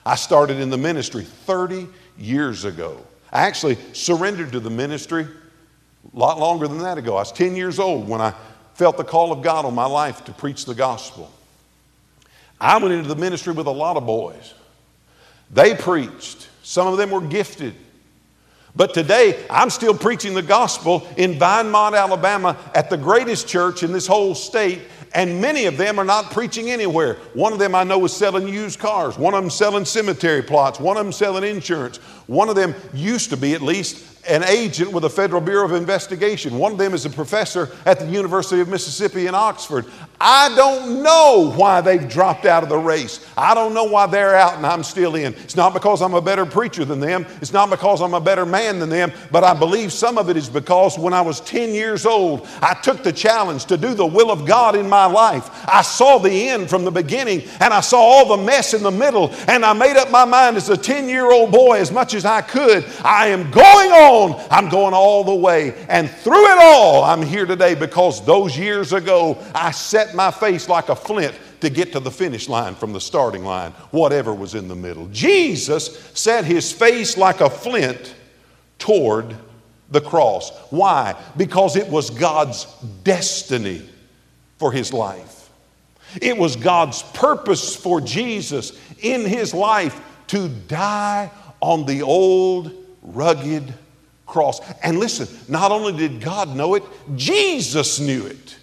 I 0.05 0.13
started 0.13 0.59
in 0.59 0.69
the 0.69 0.77
ministry 0.77 1.23
30 1.23 1.87
years 2.19 2.63
ago. 2.63 3.03
I 3.33 3.47
actually 3.47 3.79
surrendered 3.93 4.51
to 4.51 4.59
the 4.59 4.69
ministry 4.69 5.23
a 5.23 6.19
lot 6.19 6.37
longer 6.37 6.67
than 6.67 6.77
that 6.83 6.99
ago. 6.99 7.15
I 7.15 7.21
was 7.21 7.31
10 7.31 7.55
years 7.55 7.79
old 7.79 8.07
when 8.07 8.21
I 8.21 8.35
felt 8.75 8.97
the 8.97 9.03
call 9.03 9.31
of 9.31 9.41
God 9.41 9.65
on 9.65 9.73
my 9.73 9.87
life 9.87 10.23
to 10.25 10.31
preach 10.31 10.65
the 10.65 10.75
gospel. 10.75 11.33
I 12.61 12.77
went 12.77 12.93
into 12.93 13.09
the 13.09 13.15
ministry 13.15 13.53
with 13.53 13.65
a 13.65 13.71
lot 13.71 13.97
of 13.97 14.05
boys. 14.05 14.53
They 15.49 15.75
preached, 15.75 16.47
some 16.63 16.87
of 16.87 16.97
them 16.97 17.09
were 17.09 17.19
gifted. 17.19 17.73
But 18.73 18.93
today, 18.93 19.43
I'm 19.49 19.69
still 19.69 19.97
preaching 19.97 20.33
the 20.33 20.41
gospel 20.41 21.05
in 21.17 21.33
Vinemont, 21.33 21.97
Alabama, 21.97 22.55
at 22.73 22.89
the 22.89 22.95
greatest 22.95 23.47
church 23.47 23.83
in 23.83 23.91
this 23.91 24.07
whole 24.07 24.33
state, 24.33 24.83
and 25.13 25.41
many 25.41 25.65
of 25.65 25.75
them 25.75 25.99
are 25.99 26.05
not 26.05 26.31
preaching 26.31 26.71
anywhere. 26.71 27.15
One 27.33 27.51
of 27.51 27.59
them 27.59 27.75
I 27.75 27.83
know 27.83 28.05
is 28.05 28.13
selling 28.13 28.47
used 28.47 28.79
cars. 28.79 29.17
One 29.17 29.33
of 29.33 29.43
them 29.43 29.49
selling 29.49 29.83
cemetery 29.83 30.41
plots. 30.41 30.79
One 30.79 30.95
of 30.95 31.03
them 31.03 31.11
selling 31.11 31.43
insurance. 31.43 31.97
One 32.31 32.47
of 32.47 32.55
them 32.55 32.73
used 32.93 33.29
to 33.31 33.35
be, 33.35 33.53
at 33.55 33.61
least, 33.61 34.05
an 34.27 34.43
agent 34.43 34.91
with 34.91 35.01
the 35.01 35.09
Federal 35.09 35.41
Bureau 35.41 35.65
of 35.65 35.73
Investigation. 35.73 36.57
One 36.57 36.71
of 36.71 36.77
them 36.77 36.93
is 36.93 37.05
a 37.05 37.09
professor 37.09 37.69
at 37.85 37.99
the 37.99 38.05
University 38.05 38.61
of 38.61 38.69
Mississippi 38.69 39.27
in 39.27 39.35
Oxford. 39.35 39.85
I 40.19 40.53
don't 40.55 41.01
know 41.01 41.51
why 41.55 41.81
they've 41.81 42.07
dropped 42.07 42.45
out 42.45 42.61
of 42.61 42.69
the 42.69 42.77
race. 42.77 43.25
I 43.35 43.55
don't 43.55 43.73
know 43.73 43.85
why 43.85 44.05
they're 44.05 44.35
out 44.35 44.55
and 44.55 44.65
I'm 44.65 44.83
still 44.83 45.15
in. 45.15 45.33
It's 45.33 45.55
not 45.55 45.73
because 45.73 46.01
I'm 46.03 46.13
a 46.13 46.21
better 46.21 46.45
preacher 46.45 46.85
than 46.85 46.99
them. 46.99 47.25
It's 47.41 47.53
not 47.53 47.71
because 47.71 48.01
I'm 48.01 48.13
a 48.13 48.21
better 48.21 48.45
man 48.45 48.77
than 48.77 48.89
them. 48.89 49.11
But 49.31 49.43
I 49.43 49.55
believe 49.55 49.91
some 49.91 50.19
of 50.19 50.29
it 50.29 50.37
is 50.37 50.47
because 50.47 50.99
when 50.99 51.13
I 51.13 51.21
was 51.21 51.39
10 51.41 51.73
years 51.73 52.05
old, 52.05 52.47
I 52.61 52.75
took 52.75 53.01
the 53.01 53.11
challenge 53.11 53.65
to 53.65 53.77
do 53.77 53.95
the 53.95 54.05
will 54.05 54.29
of 54.29 54.45
God 54.45 54.75
in 54.75 54.87
my 54.87 55.05
life. 55.05 55.49
I 55.67 55.81
saw 55.81 56.19
the 56.19 56.49
end 56.49 56.69
from 56.69 56.85
the 56.85 56.91
beginning 56.91 57.41
and 57.59 57.73
I 57.73 57.81
saw 57.81 57.99
all 57.99 58.37
the 58.37 58.43
mess 58.43 58.75
in 58.75 58.83
the 58.83 58.91
middle. 58.91 59.33
And 59.47 59.65
I 59.65 59.73
made 59.73 59.97
up 59.97 60.11
my 60.11 60.25
mind 60.25 60.57
as 60.57 60.69
a 60.69 60.77
10 60.77 61.09
year 61.09 61.31
old 61.31 61.51
boy, 61.51 61.79
as 61.79 61.91
much 61.91 62.13
as 62.13 62.20
I 62.25 62.41
could, 62.41 62.85
I 63.03 63.27
am 63.27 63.51
going 63.51 63.91
on. 63.91 64.47
I'm 64.49 64.69
going 64.69 64.93
all 64.93 65.23
the 65.23 65.35
way. 65.35 65.73
And 65.89 66.09
through 66.09 66.45
it 66.51 66.57
all, 66.59 67.03
I'm 67.03 67.21
here 67.21 67.45
today 67.45 67.75
because 67.75 68.25
those 68.25 68.57
years 68.57 68.93
ago, 68.93 69.37
I 69.53 69.71
set 69.71 70.15
my 70.15 70.31
face 70.31 70.69
like 70.69 70.89
a 70.89 70.95
flint 70.95 71.35
to 71.61 71.69
get 71.69 71.91
to 71.93 71.99
the 71.99 72.11
finish 72.11 72.49
line 72.49 72.75
from 72.75 72.91
the 72.91 73.01
starting 73.01 73.45
line, 73.45 73.71
whatever 73.91 74.33
was 74.33 74.55
in 74.55 74.67
the 74.67 74.75
middle. 74.75 75.07
Jesus 75.07 76.11
set 76.13 76.43
his 76.43 76.71
face 76.71 77.17
like 77.17 77.41
a 77.41 77.49
flint 77.49 78.15
toward 78.79 79.35
the 79.91 80.01
cross. 80.01 80.51
Why? 80.71 81.15
Because 81.37 81.75
it 81.75 81.87
was 81.87 82.09
God's 82.09 82.65
destiny 83.03 83.87
for 84.57 84.71
his 84.71 84.91
life. 84.91 85.49
It 86.21 86.37
was 86.37 86.55
God's 86.55 87.03
purpose 87.03 87.75
for 87.75 88.01
Jesus 88.01 88.77
in 88.99 89.25
his 89.25 89.53
life 89.53 89.99
to 90.27 90.49
die 90.49 91.29
on 91.61 91.85
the 91.85 92.01
old 92.01 92.71
rugged 93.01 93.73
cross. 94.25 94.59
And 94.83 94.99
listen, 94.99 95.27
not 95.47 95.71
only 95.71 95.93
did 95.93 96.21
God 96.21 96.55
know 96.55 96.75
it, 96.75 96.83
Jesus 97.15 97.99
knew 97.99 98.25
it. 98.25 98.57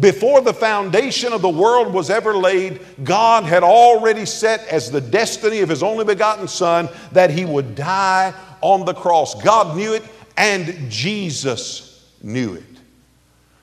Before 0.00 0.40
the 0.40 0.54
foundation 0.54 1.32
of 1.32 1.42
the 1.42 1.50
world 1.50 1.92
was 1.92 2.08
ever 2.08 2.34
laid, 2.34 2.80
God 3.04 3.44
had 3.44 3.62
already 3.62 4.24
set 4.24 4.66
as 4.68 4.90
the 4.90 5.00
destiny 5.00 5.60
of 5.60 5.68
His 5.68 5.82
only 5.82 6.04
begotten 6.04 6.48
Son 6.48 6.88
that 7.12 7.30
He 7.30 7.44
would 7.44 7.74
die 7.74 8.32
on 8.62 8.86
the 8.86 8.94
cross. 8.94 9.40
God 9.42 9.76
knew 9.76 9.92
it, 9.92 10.02
and 10.36 10.90
Jesus 10.90 12.10
knew 12.22 12.54
it. 12.54 12.64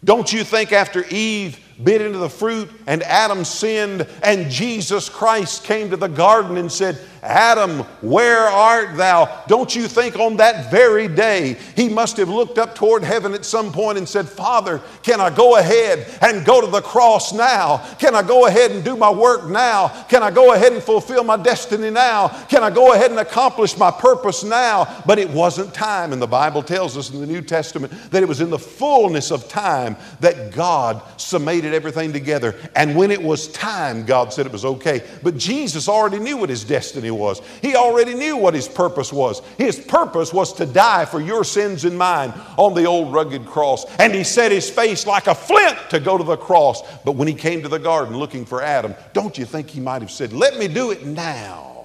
Don't 0.03 0.31
you 0.31 0.43
think 0.43 0.71
after 0.71 1.03
Eve 1.07 1.59
bit 1.83 2.01
into 2.01 2.17
the 2.17 2.29
fruit 2.29 2.69
and 2.88 3.03
Adam 3.03 3.45
sinned 3.45 4.07
and 4.24 4.51
Jesus 4.51 5.09
Christ 5.09 5.63
came 5.63 5.89
to 5.89 5.98
the 5.98 6.07
garden 6.07 6.57
and 6.57 6.71
said, 6.71 7.00
Adam, 7.21 7.79
where 8.01 8.47
art 8.47 8.95
thou? 8.95 9.43
Don't 9.47 9.75
you 9.75 9.88
think 9.88 10.17
on 10.17 10.38
that 10.38 10.71
very 10.71 11.07
day 11.07 11.57
he 11.75 11.89
must 11.89 12.17
have 12.17 12.29
looked 12.29 12.57
up 12.57 12.75
toward 12.75 13.03
heaven 13.03 13.33
at 13.33 13.45
some 13.45 13.71
point 13.71 13.97
and 13.97 14.07
said, 14.07 14.27
Father, 14.27 14.81
can 15.03 15.19
I 15.19 15.29
go 15.29 15.57
ahead 15.57 16.07
and 16.21 16.45
go 16.45 16.61
to 16.61 16.67
the 16.67 16.81
cross 16.81 17.33
now? 17.33 17.77
Can 17.99 18.15
I 18.15 18.21
go 18.21 18.47
ahead 18.47 18.71
and 18.71 18.83
do 18.83 18.95
my 18.95 19.09
work 19.09 19.49
now? 19.49 19.89
Can 20.09 20.23
I 20.23 20.31
go 20.31 20.53
ahead 20.53 20.73
and 20.73 20.81
fulfill 20.81 21.23
my 21.23 21.38
destiny 21.38 21.89
now? 21.89 22.29
Can 22.45 22.63
I 22.63 22.69
go 22.69 22.93
ahead 22.93 23.11
and 23.11 23.19
accomplish 23.19 23.77
my 23.77 23.91
purpose 23.91 24.43
now? 24.43 25.01
But 25.05 25.19
it 25.19 25.29
wasn't 25.29 25.73
time. 25.73 26.13
And 26.13 26.21
the 26.21 26.27
Bible 26.27 26.63
tells 26.63 26.97
us 26.97 27.11
in 27.11 27.19
the 27.19 27.27
New 27.27 27.41
Testament 27.41 27.93
that 28.11 28.23
it 28.23 28.29
was 28.29 28.41
in 28.41 28.49
the 28.49 28.59
fullness 28.59 29.31
of 29.31 29.47
time 29.47 29.95
that 30.19 30.51
God 30.51 31.01
summated 31.19 31.73
everything 31.73 32.13
together. 32.13 32.55
And 32.75 32.95
when 32.95 33.11
it 33.11 33.21
was 33.21 33.47
time, 33.49 34.05
God 34.05 34.33
said 34.33 34.45
it 34.45 34.51
was 34.51 34.65
okay. 34.65 35.03
But 35.23 35.38
Jesus 35.38 35.88
already 35.88 36.19
knew 36.19 36.38
what 36.38 36.49
his 36.49 36.63
destiny 37.09 37.11
was. 37.11 37.41
He 37.61 37.75
already 37.75 38.13
knew 38.13 38.37
what 38.37 38.53
his 38.53 38.67
purpose 38.67 39.11
was. 39.11 39.41
His 39.57 39.79
purpose 39.79 40.33
was 40.33 40.53
to 40.53 40.65
die 40.65 41.05
for 41.05 41.21
your 41.21 41.43
sins 41.43 41.85
and 41.85 41.97
mine 41.97 42.33
on 42.57 42.73
the 42.73 42.85
old 42.85 43.13
rugged 43.13 43.45
cross. 43.45 43.85
And 43.99 44.13
he 44.13 44.23
set 44.23 44.51
his 44.51 44.69
face 44.69 45.05
like 45.05 45.27
a 45.27 45.35
flint 45.35 45.77
to 45.89 45.99
go 45.99 46.17
to 46.17 46.23
the 46.23 46.37
cross. 46.37 46.81
But 47.03 47.13
when 47.13 47.27
he 47.27 47.33
came 47.33 47.61
to 47.63 47.69
the 47.69 47.79
garden 47.79 48.17
looking 48.17 48.45
for 48.45 48.61
Adam, 48.61 48.95
don't 49.13 49.37
you 49.37 49.45
think 49.45 49.69
he 49.69 49.79
might 49.79 50.01
have 50.01 50.11
said, 50.11 50.33
Let 50.33 50.57
me 50.57 50.67
do 50.67 50.91
it 50.91 51.05
now? 51.05 51.75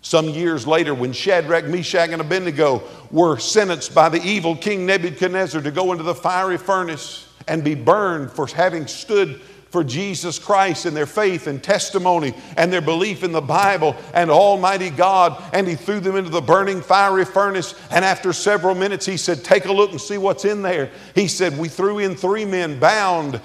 Some 0.00 0.28
years 0.28 0.66
later, 0.66 0.94
when 0.94 1.12
Shadrach, 1.12 1.64
Meshach, 1.64 2.10
and 2.10 2.20
Abednego 2.20 2.82
were 3.10 3.36
sentenced 3.38 3.94
by 3.94 4.08
the 4.08 4.22
evil 4.22 4.56
King 4.56 4.86
Nebuchadnezzar 4.86 5.60
to 5.60 5.70
go 5.72 5.90
into 5.90 6.04
the 6.04 6.14
fiery 6.14 6.56
furnace 6.56 7.26
and 7.48 7.64
be 7.64 7.74
burned 7.74 8.30
for 8.30 8.46
having 8.46 8.86
stood 8.86 9.40
for 9.70 9.84
Jesus 9.84 10.38
Christ 10.38 10.86
and 10.86 10.96
their 10.96 11.06
faith 11.06 11.46
and 11.46 11.62
testimony 11.62 12.34
and 12.56 12.72
their 12.72 12.80
belief 12.80 13.22
in 13.22 13.32
the 13.32 13.40
Bible 13.40 13.96
and 14.14 14.30
Almighty 14.30 14.90
God. 14.90 15.42
And 15.52 15.68
he 15.68 15.74
threw 15.74 16.00
them 16.00 16.16
into 16.16 16.30
the 16.30 16.40
burning 16.40 16.80
fiery 16.80 17.24
furnace. 17.24 17.74
And 17.90 18.04
after 18.04 18.32
several 18.32 18.74
minutes, 18.74 19.04
he 19.04 19.16
said, 19.16 19.44
Take 19.44 19.66
a 19.66 19.72
look 19.72 19.90
and 19.90 20.00
see 20.00 20.18
what's 20.18 20.44
in 20.44 20.62
there. 20.62 20.90
He 21.14 21.28
said, 21.28 21.58
We 21.58 21.68
threw 21.68 21.98
in 21.98 22.16
three 22.16 22.44
men 22.44 22.78
bound 22.78 23.36
uh, 23.36 23.40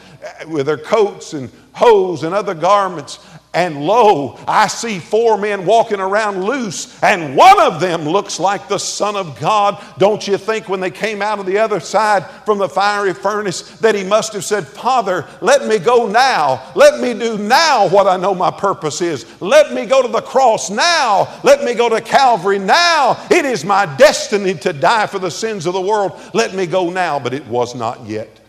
with 0.48 0.68
their 0.68 0.78
coats 0.78 1.34
and 1.34 1.52
hose 1.74 2.24
and 2.24 2.34
other 2.34 2.54
garments. 2.54 3.20
And 3.56 3.86
lo, 3.86 4.40
I 4.48 4.66
see 4.66 4.98
four 4.98 5.38
men 5.38 5.64
walking 5.64 6.00
around 6.00 6.44
loose, 6.44 7.02
and 7.04 7.36
one 7.36 7.62
of 7.62 7.80
them 7.80 8.02
looks 8.02 8.40
like 8.40 8.68
the 8.68 8.80
Son 8.80 9.16
of 9.16 9.40
God. 9.40 9.84
Don't 10.00 10.28
you 10.28 10.40
think 10.40 10.68
when 10.68 10.80
they 10.80 10.90
came 10.90 11.22
out 11.22 11.38
of 11.38 11.46
the 11.46 11.60
other 11.60 11.80
side 11.80 12.26
from 12.46 12.58
the 12.58 12.68
fiery 12.68 13.14
furnace 13.14 13.62
that 13.78 13.94
he 13.94 14.04
must 14.04 14.34
have 14.34 14.44
said, 14.44 14.66
Father, 14.66 15.28
let 15.40 15.68
me 15.68 15.78
go 15.78 16.08
now. 16.08 16.72
Let 16.74 17.00
me 17.00 17.14
do 17.14 17.38
now 17.38 17.88
what 17.90 18.08
I 18.08 18.18
know 18.18 18.34
my 18.34 18.50
purpose 18.50 19.02
is. 19.02 19.40
Let 19.40 19.72
me 19.72 19.86
go 19.86 20.02
to 20.02 20.08
the 20.08 20.22
cross 20.22 20.72
now. 20.72 21.40
Let 21.44 21.64
me 21.64 21.76
go 21.76 21.90
to 21.90 22.02
Calvary 22.02 22.58
now. 22.58 23.24
It 23.30 23.46
is 23.46 23.64
my 23.64 23.86
destiny 23.98 24.56
to 24.56 24.74
die 24.74 25.06
for 25.06 25.20
the 25.20 25.30
sins 25.30 25.68
of 25.68 25.74
the 25.74 25.82
world. 25.82 26.20
Let 26.34 26.56
me 26.56 26.66
go 26.66 26.90
now. 26.90 27.20
But 27.20 27.36
it 27.36 27.46
was 27.46 27.76
not 27.76 28.04
yet 28.08 28.40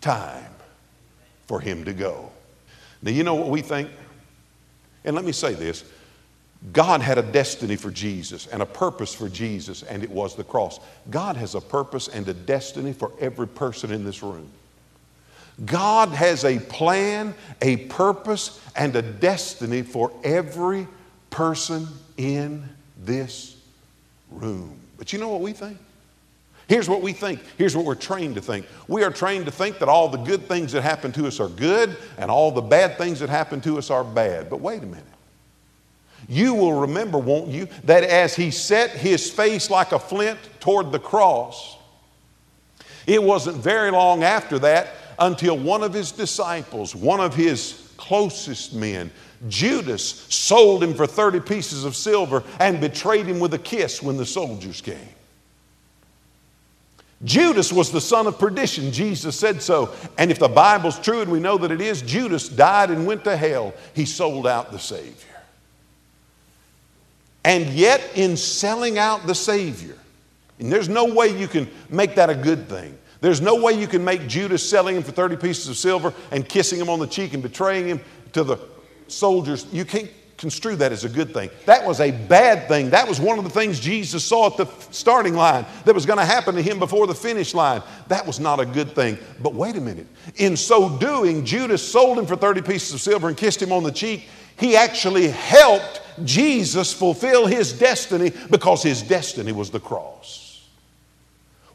time 0.00 0.50
for 1.46 1.60
him 1.60 1.84
to 1.84 1.92
go. 1.92 2.30
Now, 3.02 3.10
you 3.10 3.24
know 3.24 3.34
what 3.34 3.48
we 3.48 3.60
think? 3.60 3.90
And 5.08 5.14
let 5.14 5.24
me 5.24 5.32
say 5.32 5.54
this 5.54 5.84
God 6.74 7.00
had 7.00 7.16
a 7.16 7.22
destiny 7.22 7.76
for 7.76 7.90
Jesus 7.90 8.46
and 8.46 8.60
a 8.60 8.66
purpose 8.66 9.14
for 9.14 9.30
Jesus, 9.30 9.82
and 9.82 10.04
it 10.04 10.10
was 10.10 10.36
the 10.36 10.44
cross. 10.44 10.80
God 11.08 11.34
has 11.36 11.54
a 11.54 11.62
purpose 11.62 12.08
and 12.08 12.28
a 12.28 12.34
destiny 12.34 12.92
for 12.92 13.10
every 13.18 13.48
person 13.48 13.90
in 13.90 14.04
this 14.04 14.22
room. 14.22 14.50
God 15.64 16.10
has 16.10 16.44
a 16.44 16.58
plan, 16.58 17.34
a 17.62 17.78
purpose, 17.86 18.60
and 18.76 18.94
a 18.94 19.02
destiny 19.02 19.80
for 19.80 20.12
every 20.22 20.86
person 21.30 21.88
in 22.18 22.68
this 23.02 23.56
room. 24.30 24.78
But 24.98 25.14
you 25.14 25.18
know 25.18 25.30
what 25.30 25.40
we 25.40 25.54
think? 25.54 25.78
Here's 26.68 26.88
what 26.88 27.00
we 27.00 27.14
think. 27.14 27.40
Here's 27.56 27.74
what 27.74 27.86
we're 27.86 27.94
trained 27.94 28.34
to 28.34 28.42
think. 28.42 28.66
We 28.88 29.02
are 29.02 29.10
trained 29.10 29.46
to 29.46 29.50
think 29.50 29.78
that 29.78 29.88
all 29.88 30.08
the 30.08 30.18
good 30.18 30.46
things 30.46 30.72
that 30.72 30.82
happen 30.82 31.12
to 31.12 31.26
us 31.26 31.40
are 31.40 31.48
good 31.48 31.96
and 32.18 32.30
all 32.30 32.52
the 32.52 32.60
bad 32.60 32.98
things 32.98 33.20
that 33.20 33.30
happen 33.30 33.62
to 33.62 33.78
us 33.78 33.90
are 33.90 34.04
bad. 34.04 34.50
But 34.50 34.60
wait 34.60 34.82
a 34.82 34.86
minute. 34.86 35.04
You 36.28 36.52
will 36.52 36.80
remember, 36.80 37.18
won't 37.18 37.48
you, 37.48 37.68
that 37.84 38.04
as 38.04 38.36
he 38.36 38.50
set 38.50 38.90
his 38.90 39.30
face 39.30 39.70
like 39.70 39.92
a 39.92 39.98
flint 39.98 40.38
toward 40.60 40.92
the 40.92 40.98
cross, 40.98 41.78
it 43.06 43.22
wasn't 43.22 43.56
very 43.56 43.90
long 43.90 44.22
after 44.22 44.58
that 44.58 44.88
until 45.18 45.56
one 45.56 45.82
of 45.82 45.94
his 45.94 46.12
disciples, 46.12 46.94
one 46.94 47.20
of 47.20 47.34
his 47.34 47.92
closest 47.96 48.74
men, 48.74 49.10
Judas, 49.48 50.26
sold 50.28 50.82
him 50.82 50.92
for 50.92 51.06
30 51.06 51.40
pieces 51.40 51.84
of 51.86 51.96
silver 51.96 52.44
and 52.60 52.78
betrayed 52.78 53.24
him 53.24 53.40
with 53.40 53.54
a 53.54 53.58
kiss 53.58 54.02
when 54.02 54.18
the 54.18 54.26
soldiers 54.26 54.82
came. 54.82 55.08
Judas 57.24 57.72
was 57.72 57.90
the 57.90 58.00
son 58.00 58.26
of 58.26 58.38
perdition. 58.38 58.92
Jesus 58.92 59.36
said 59.36 59.60
so. 59.60 59.92
And 60.18 60.30
if 60.30 60.38
the 60.38 60.48
Bible's 60.48 60.98
true, 60.98 61.20
and 61.20 61.30
we 61.30 61.40
know 61.40 61.58
that 61.58 61.72
it 61.72 61.80
is, 61.80 62.00
Judas 62.02 62.48
died 62.48 62.90
and 62.90 63.06
went 63.06 63.24
to 63.24 63.36
hell. 63.36 63.74
He 63.94 64.04
sold 64.04 64.46
out 64.46 64.70
the 64.70 64.78
Savior. 64.78 65.14
And 67.44 67.66
yet, 67.70 68.02
in 68.14 68.36
selling 68.36 68.98
out 68.98 69.26
the 69.26 69.34
Savior, 69.34 69.96
and 70.60 70.70
there's 70.70 70.88
no 70.88 71.12
way 71.12 71.36
you 71.36 71.48
can 71.48 71.68
make 71.88 72.14
that 72.16 72.30
a 72.30 72.34
good 72.34 72.68
thing. 72.68 72.96
There's 73.20 73.40
no 73.40 73.60
way 73.60 73.72
you 73.72 73.88
can 73.88 74.04
make 74.04 74.28
Judas 74.28 74.68
selling 74.68 74.96
him 74.96 75.02
for 75.02 75.12
30 75.12 75.36
pieces 75.36 75.68
of 75.68 75.76
silver 75.76 76.14
and 76.30 76.48
kissing 76.48 76.78
him 76.78 76.88
on 76.88 77.00
the 77.00 77.06
cheek 77.06 77.34
and 77.34 77.42
betraying 77.42 77.88
him 77.88 78.00
to 78.32 78.44
the 78.44 78.58
soldiers. 79.08 79.66
You 79.72 79.84
can't 79.84 80.10
construe 80.38 80.76
that 80.76 80.92
as 80.92 81.04
a 81.04 81.08
good 81.08 81.34
thing. 81.34 81.50
That 81.66 81.84
was 81.84 82.00
a 82.00 82.12
bad 82.12 82.68
thing. 82.68 82.90
That 82.90 83.08
was 83.08 83.20
one 83.20 83.38
of 83.38 83.44
the 83.44 83.50
things 83.50 83.80
Jesus 83.80 84.24
saw 84.24 84.46
at 84.46 84.56
the 84.56 84.66
starting 84.92 85.34
line 85.34 85.66
that 85.84 85.94
was 85.94 86.06
going 86.06 86.18
to 86.18 86.24
happen 86.24 86.54
to 86.54 86.62
him 86.62 86.78
before 86.78 87.06
the 87.08 87.14
finish 87.14 87.54
line. 87.54 87.82
That 88.06 88.24
was 88.24 88.38
not 88.38 88.60
a 88.60 88.64
good 88.64 88.94
thing. 88.94 89.18
But 89.42 89.54
wait 89.54 89.76
a 89.76 89.80
minute. 89.80 90.06
In 90.36 90.56
so 90.56 90.96
doing, 90.98 91.44
Judas 91.44 91.86
sold 91.86 92.18
him 92.18 92.24
for 92.24 92.36
30 92.36 92.62
pieces 92.62 92.94
of 92.94 93.00
silver 93.00 93.28
and 93.28 93.36
kissed 93.36 93.60
him 93.60 93.72
on 93.72 93.82
the 93.82 93.92
cheek. 93.92 94.28
He 94.56 94.76
actually 94.76 95.28
helped 95.28 96.02
Jesus 96.24 96.92
fulfill 96.92 97.46
his 97.46 97.72
destiny 97.72 98.32
because 98.48 98.82
his 98.82 99.02
destiny 99.02 99.52
was 99.52 99.70
the 99.70 99.80
cross. 99.80 100.68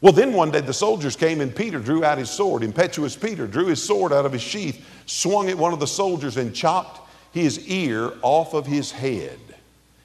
Well, 0.00 0.12
then 0.12 0.32
one 0.32 0.50
day 0.50 0.60
the 0.60 0.72
soldiers 0.72 1.16
came 1.16 1.40
and 1.40 1.54
Peter 1.54 1.78
drew 1.78 2.04
out 2.04 2.18
his 2.18 2.30
sword. 2.30 2.62
Impetuous 2.62 3.16
Peter 3.16 3.46
drew 3.46 3.66
his 3.66 3.82
sword 3.82 4.12
out 4.12 4.26
of 4.26 4.32
his 4.32 4.42
sheath, 4.42 4.86
swung 5.06 5.48
at 5.48 5.56
one 5.56 5.72
of 5.72 5.80
the 5.80 5.86
soldiers, 5.86 6.36
and 6.36 6.54
chopped 6.54 7.00
his 7.34 7.66
ear 7.68 8.12
off 8.22 8.54
of 8.54 8.64
his 8.64 8.92
head. 8.92 9.38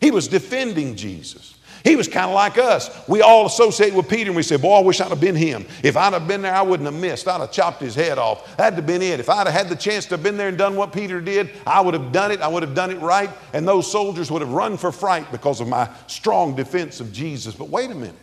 He 0.02 0.10
was 0.10 0.28
defending 0.28 0.96
Jesus. 0.96 1.56
He 1.84 1.96
was 1.96 2.08
kind 2.08 2.26
of 2.26 2.34
like 2.34 2.58
us. 2.58 3.08
We 3.08 3.22
all 3.22 3.46
associate 3.46 3.94
with 3.94 4.10
Peter 4.10 4.32
and 4.32 4.36
we 4.36 4.42
say, 4.42 4.58
Boy, 4.58 4.80
I 4.80 4.82
wish 4.82 5.00
I'd 5.00 5.10
have 5.10 5.22
been 5.22 5.36
him. 5.36 5.66
If 5.84 5.96
I'd 5.96 6.14
have 6.14 6.28
been 6.28 6.42
there, 6.42 6.54
I 6.54 6.64
wouldn't 6.64 6.92
have 6.92 7.00
missed. 7.00 7.28
I'd 7.28 7.40
have 7.40 7.52
chopped 7.52 7.82
his 7.82 7.94
head 7.94 8.18
off. 8.18 8.58
That'd 8.58 8.78
have 8.78 8.88
been 8.88 9.04
it. 9.04 9.20
If 9.20 9.30
I'd 9.30 9.48
have 9.48 9.54
had 9.54 9.70
the 9.70 9.76
chance 9.76 10.06
to 10.06 10.16
have 10.16 10.24
been 10.24 10.38
there 10.38 10.50
and 10.50 10.58
done 10.58 10.76
what 10.76 10.92
Peter 10.92 11.22
did, 11.22 11.52
I 11.68 11.80
would 11.80 11.94
have 11.94 12.12
done 12.12 12.32
it. 12.32 12.42
I 12.42 12.48
would 12.48 12.64
have 12.64 12.74
done 12.74 12.90
it 12.90 13.00
right. 13.00 13.30
And 13.54 13.68
those 13.68 13.90
soldiers 13.90 14.32
would 14.32 14.42
have 14.42 14.52
run 14.52 14.76
for 14.76 14.92
fright 14.92 15.32
because 15.32 15.62
of 15.62 15.68
my 15.68 15.88
strong 16.08 16.56
defense 16.56 17.00
of 17.00 17.14
Jesus. 17.14 17.54
But 17.54 17.70
wait 17.70 17.92
a 17.92 17.96
minute. 17.96 18.16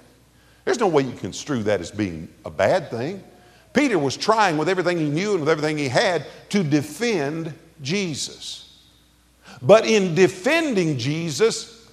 There's 0.64 0.80
no 0.80 0.88
way 0.88 1.04
you 1.04 1.12
construe 1.12 1.62
that 1.62 1.80
as 1.80 1.92
being 1.92 2.28
a 2.44 2.50
bad 2.50 2.90
thing. 2.90 3.22
Peter 3.72 3.98
was 3.98 4.16
trying 4.16 4.58
with 4.58 4.68
everything 4.68 4.98
he 4.98 5.08
knew 5.08 5.32
and 5.32 5.40
with 5.40 5.48
everything 5.48 5.78
he 5.78 5.88
had 5.88 6.26
to 6.48 6.64
defend 6.64 7.54
Jesus. 7.80 8.65
But 9.62 9.86
in 9.86 10.14
defending 10.14 10.98
Jesus, 10.98 11.88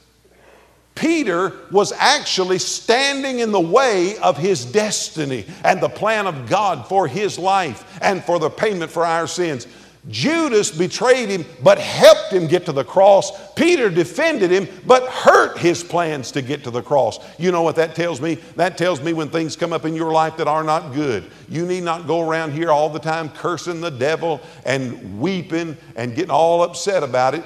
Peter 0.96 1.53
was 1.72 1.91
actually 1.93 2.60
standing 2.60 3.39
in 3.39 3.51
the 3.51 3.60
way 3.60 4.17
of 4.17 4.38
his 4.38 4.63
destiny 4.63 5.46
and 5.63 5.82
the 5.82 5.89
plan 5.89 6.27
of 6.27 6.48
God 6.48 6.88
for 6.88 7.08
his 7.08 7.39
life 7.39 8.00
and 8.01 8.24
for 8.24 8.38
the 8.38 8.50
payment 8.50 8.91
for 8.91 9.05
our 9.05 9.27
sins. 9.27 9.67
Judas 10.10 10.69
betrayed 10.69 11.29
him 11.29 11.45
but 11.62 11.79
helped 11.79 12.33
him 12.33 12.48
get 12.48 12.65
to 12.65 12.74
the 12.74 12.83
cross. 12.83 13.31
Peter 13.53 13.89
defended 13.89 14.51
him 14.51 14.67
but 14.86 15.03
hurt 15.07 15.57
his 15.57 15.81
plans 15.83 16.31
to 16.31 16.41
get 16.41 16.63
to 16.65 16.72
the 16.72 16.81
cross. 16.81 17.19
You 17.39 17.51
know 17.51 17.62
what 17.62 17.77
that 17.77 17.95
tells 17.95 18.19
me? 18.19 18.36
That 18.57 18.77
tells 18.77 19.01
me 19.01 19.13
when 19.13 19.29
things 19.29 19.55
come 19.55 19.72
up 19.72 19.86
in 19.86 19.95
your 19.95 20.12
life 20.12 20.36
that 20.38 20.48
are 20.48 20.63
not 20.63 20.93
good, 20.93 21.31
you 21.48 21.65
need 21.65 21.83
not 21.83 22.05
go 22.05 22.27
around 22.27 22.51
here 22.51 22.69
all 22.69 22.89
the 22.89 23.00
time 23.00 23.29
cursing 23.29 23.79
the 23.79 23.91
devil 23.91 24.41
and 24.65 25.19
weeping 25.22 25.77
and 25.95 26.15
getting 26.15 26.31
all 26.31 26.63
upset 26.63 27.01
about 27.01 27.33
it. 27.33 27.43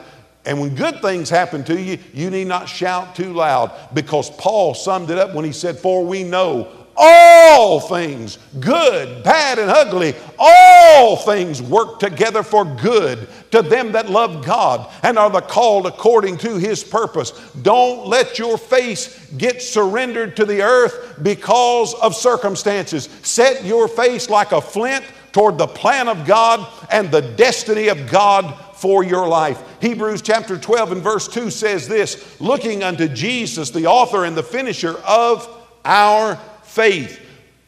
And 0.47 0.61
when 0.61 0.75
good 0.75 1.01
things 1.01 1.29
happen 1.29 1.63
to 1.65 1.79
you, 1.79 1.99
you 2.13 2.29
need 2.29 2.47
not 2.47 2.69
shout 2.69 3.15
too 3.15 3.33
loud 3.33 3.71
because 3.93 4.29
Paul 4.29 4.73
summed 4.73 5.09
it 5.11 5.17
up 5.17 5.35
when 5.35 5.43
he 5.43 5.51
said, 5.51 5.77
For 5.77 6.05
we 6.05 6.23
know 6.23 6.71
all 6.97 7.79
things, 7.79 8.39
good, 8.59 9.23
bad, 9.23 9.59
and 9.59 9.69
ugly, 9.69 10.15
all 10.39 11.15
things 11.17 11.61
work 11.61 11.99
together 11.99 12.41
for 12.41 12.65
good 12.65 13.27
to 13.51 13.61
them 13.61 13.91
that 13.91 14.09
love 14.09 14.43
God 14.43 14.91
and 15.03 15.17
are 15.19 15.29
the 15.29 15.41
called 15.41 15.85
according 15.85 16.37
to 16.39 16.57
his 16.57 16.83
purpose. 16.83 17.31
Don't 17.61 18.07
let 18.07 18.39
your 18.39 18.57
face 18.57 19.31
get 19.37 19.61
surrendered 19.61 20.35
to 20.37 20.45
the 20.45 20.61
earth 20.61 21.19
because 21.21 21.93
of 21.95 22.15
circumstances. 22.15 23.09
Set 23.21 23.63
your 23.63 23.87
face 23.87 24.29
like 24.29 24.51
a 24.51 24.61
flint 24.61 25.05
toward 25.31 25.57
the 25.59 25.67
plan 25.67 26.07
of 26.07 26.25
God 26.25 26.67
and 26.91 27.11
the 27.11 27.21
destiny 27.21 27.89
of 27.89 28.09
God 28.09 28.59
for 28.75 29.03
your 29.03 29.27
life. 29.27 29.61
Hebrews 29.81 30.23
chapter 30.23 30.57
12 30.57 30.93
and 30.93 31.01
verse 31.01 31.27
2 31.27 31.51
says 31.51 31.87
this 31.87 32.39
looking 32.41 32.83
unto 32.83 33.07
Jesus, 33.07 33.69
the 33.69 33.85
author 33.85 34.25
and 34.25 34.35
the 34.35 34.43
finisher 34.43 34.97
of 35.05 35.47
our 35.85 36.39
faith, 36.77 37.19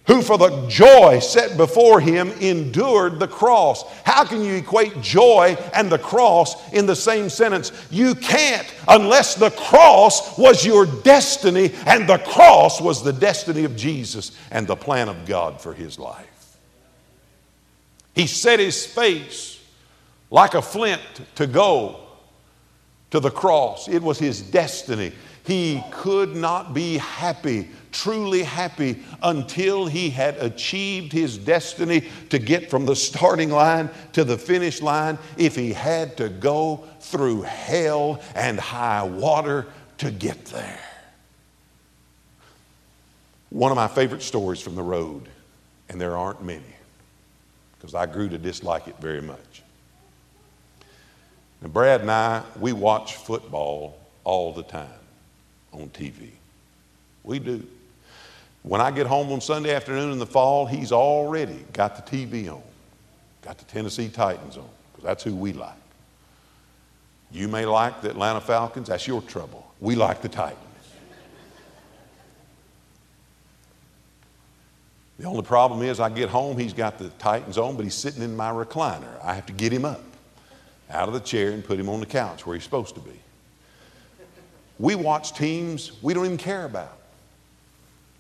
who 0.06 0.22
for 0.22 0.38
the 0.38 0.68
joy 0.68 1.20
set 1.20 1.58
before 1.58 2.00
him 2.00 2.32
endured 2.40 3.20
the 3.20 3.28
cross. 3.28 3.84
How 4.04 4.24
can 4.24 4.44
you 4.44 4.56
equate 4.56 5.02
joy 5.02 5.58
and 5.74 5.92
the 5.92 6.00
cross 6.00 6.72
in 6.74 6.86
the 6.86 6.96
same 6.96 7.30
sentence? 7.30 7.72
You 7.90 8.16
can't 8.16 8.72
unless 8.88 9.36
the 9.36 9.52
cross 9.52 10.38
was 10.38 10.66
your 10.66 10.86
destiny 10.86 11.74
and 11.86 12.08
the 12.08 12.20
cross 12.20 12.80
was 12.80 13.04
the 13.04 13.14
destiny 13.14 13.66
of 13.66 13.76
Jesus 13.76 14.38
and 14.52 14.68
the 14.68 14.76
plan 14.76 15.10
of 15.10 15.26
God 15.26 15.60
for 15.60 15.74
his 15.74 16.00
life. 16.00 16.58
He 18.14 18.28
set 18.28 18.60
his 18.60 18.86
face 18.86 19.60
like 20.30 20.54
a 20.54 20.62
flint 20.62 21.02
to 21.36 21.48
go 21.48 22.02
to 23.12 23.20
the 23.20 23.32
cross. 23.32 23.88
It 23.88 24.02
was 24.02 24.20
his 24.20 24.42
destiny. 24.42 25.14
He 25.46 25.84
could 25.92 26.36
not 26.36 26.74
be 26.74 26.98
happy, 26.98 27.70
truly 27.92 28.44
happy, 28.44 29.04
until 29.22 29.86
he 29.86 30.10
had 30.10 30.38
achieved 30.38 31.12
his 31.12 31.38
destiny 31.38 32.08
to 32.30 32.40
get 32.40 32.70
from 32.70 32.86
the 32.86 32.96
starting 32.96 33.50
line 33.50 33.90
to 34.14 34.24
the 34.24 34.38
finish 34.38 34.82
line. 34.82 35.18
If 35.38 35.56
he 35.56 35.74
had 35.74 36.18
to 36.18 36.30
go 36.30 36.88
through 37.00 37.44
hell 37.44 38.22
and 38.36 38.60
high 38.60 39.04
water 39.04 39.68
to 40.00 40.12
get 40.12 40.46
there. 40.46 40.80
One 43.50 43.72
of 43.72 43.76
my 43.76 43.88
favorite 43.88 44.22
stories 44.22 44.62
from 44.62 44.76
the 44.76 44.84
road, 44.84 45.28
and 45.90 46.00
there 46.00 46.16
aren't 46.16 46.44
many, 46.44 46.76
because 47.78 47.96
I 47.96 48.06
grew 48.06 48.30
to 48.30 48.38
dislike 48.38 48.88
it 48.88 48.96
very 49.00 49.22
much 49.22 49.64
now, 51.62 51.68
Brad 51.68 52.02
and 52.02 52.12
I, 52.12 52.44
we 52.60 52.74
watch 52.74 53.16
football 53.16 53.98
all 54.24 54.54
the 54.54 54.64
time 54.64 54.88
on 55.74 55.90
TV. 55.90 56.30
We 57.24 57.40
do. 57.40 57.66
When 58.70 58.82
I 58.82 58.92
get 58.92 59.08
home 59.08 59.32
on 59.32 59.42
Sunday 59.42 59.74
afternoon 59.74 60.12
in 60.12 60.20
the 60.20 60.28
fall, 60.28 60.68
he's 60.68 60.92
already 60.92 61.66
got 61.74 61.96
the 61.96 62.04
TV 62.04 62.54
on, 62.54 62.62
got 63.42 63.58
the 63.58 63.66
Tennessee 63.66 64.10
Titans 64.10 64.58
on, 64.58 64.70
because 64.92 65.04
that's 65.04 65.24
who 65.24 65.34
we 65.34 65.54
like. 65.54 65.74
You 67.32 67.48
may 67.48 67.66
like 67.66 68.04
the 68.04 68.12
Atlanta 68.12 68.40
Falcons, 68.40 68.90
that's 68.90 69.08
your 69.08 69.24
trouble. 69.24 69.74
We 69.80 69.96
like 69.96 70.22
the 70.22 70.30
Titans. 70.30 70.60
The 75.18 75.26
only 75.26 75.42
problem 75.42 75.82
is 75.82 76.00
I 76.00 76.10
get 76.10 76.30
home, 76.30 76.56
he's 76.56 76.74
got 76.74 77.00
the 77.00 77.10
Titans 77.18 77.58
on, 77.58 77.76
but 77.76 77.86
he's 77.86 77.96
sitting 77.96 78.22
in 78.22 78.38
my 78.38 78.52
recliner. 78.52 79.20
I 79.24 79.34
have 79.34 79.48
to 79.48 79.54
get 79.54 79.74
him 79.74 79.84
up 79.84 80.04
out 80.92 81.08
of 81.08 81.16
the 81.16 81.22
chair 81.22 81.54
and 81.54 81.66
put 81.66 81.80
him 81.80 81.90
on 81.90 82.02
the 82.02 82.06
couch 82.06 82.46
where 82.46 82.56
he's 82.56 82.66
supposed 82.66 82.94
to 82.94 83.02
be. 83.02 83.20
We 84.78 84.94
watch 84.94 85.34
teams 85.34 85.92
we 86.04 86.14
don't 86.14 86.26
even 86.26 86.38
care 86.38 86.66
about. 86.66 86.99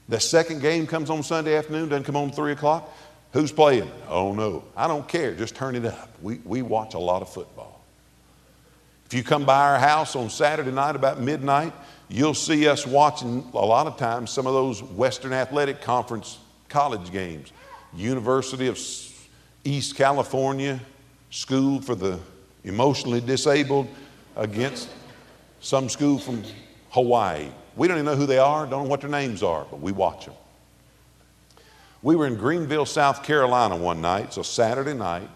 The 0.10 0.19
second 0.19 0.62
game 0.62 0.88
comes 0.88 1.12
on 1.12 1.22
Sunday 1.22 1.56
afternoon, 1.56 1.89
doesn't 1.89 2.04
come 2.04 2.17
on 2.17 2.32
3 2.32 2.52
o'clock. 2.52 2.91
Who's 3.32 3.52
playing? 3.52 3.89
Oh 4.08 4.34
no, 4.34 4.63
I 4.76 4.88
don't 4.88 5.08
care. 5.08 5.36
Just 5.36 5.56
turn 5.56 5.76
it 5.76 5.86
up. 5.86 6.10
We, 6.19 6.39
we 6.43 6.63
watch 6.63 6.95
a 6.95 7.00
lot 7.00 7.22
of 7.22 7.32
football. 7.32 7.80
If 9.06 9.13
you 9.13 9.24
come 9.24 9.45
by 9.45 9.69
our 9.69 9.80
house 9.80 10.15
on 10.15 10.32
Saturday 10.32 10.72
night 10.72 10.95
about 10.95 11.19
midnight, 11.19 11.74
you'll 12.10 12.34
see 12.34 12.67
us 12.67 12.88
watching 12.88 13.48
a 13.54 13.58
lot 13.58 13.86
of 13.86 13.98
times 13.98 14.32
some 14.32 14.48
of 14.48 14.54
those 14.54 14.82
Western 14.82 15.32
Athletic 15.32 15.80
Conference 15.80 16.39
college 16.69 17.12
games. 17.12 17.52
University 17.93 18.67
of 18.67 18.80
East 19.63 19.95
California, 19.95 20.80
School 21.32 21.80
for 21.82 21.93
the 21.93 22.19
emotionally 22.63 23.22
disabled 23.22 23.88
against 24.36 24.89
some 25.60 25.88
school 25.88 26.17
from 26.17 26.43
Hawaii. 26.89 27.50
We 27.80 27.88
don't 27.88 27.98
even 27.98 28.06
know 28.06 28.15
who 28.15 28.28
they 28.28 28.38
are, 28.38 28.68
don't 28.68 28.84
know 28.84 28.89
what 28.89 29.02
their 29.02 29.10
names 29.10 29.42
are, 29.42 29.65
but 29.72 29.80
we 29.80 29.92
watch 29.92 30.26
them. 30.26 30.36
We 32.04 32.15
were 32.15 32.28
in 32.28 32.36
Greenville, 32.36 32.86
South 32.86 33.24
Carolina 33.24 33.76
one 33.76 34.02
night, 34.02 34.38
a 34.38 34.44
Saturday 34.44 34.94
night, 34.94 35.30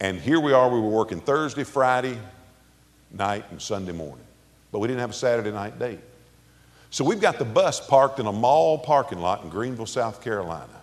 and 0.00 0.18
here 0.18 0.40
we 0.40 0.52
are, 0.52 0.70
we 0.70 0.80
were 0.80 0.88
working 0.88 1.20
Thursday, 1.20 1.64
Friday 1.64 2.18
night, 3.12 3.44
and 3.50 3.60
Sunday 3.60 3.92
morning, 3.92 4.24
but 4.72 4.78
we 4.78 4.88
didn't 4.88 5.00
have 5.00 5.10
a 5.10 5.14
Saturday 5.14 5.50
night 5.50 5.78
date. 5.78 6.00
So 6.88 7.04
we've 7.04 7.20
got 7.20 7.38
the 7.38 7.44
bus 7.44 7.86
parked 7.86 8.18
in 8.18 8.26
a 8.26 8.32
mall 8.32 8.78
parking 8.78 9.18
lot 9.18 9.44
in 9.44 9.50
Greenville, 9.50 9.84
South 9.84 10.22
Carolina 10.22 10.78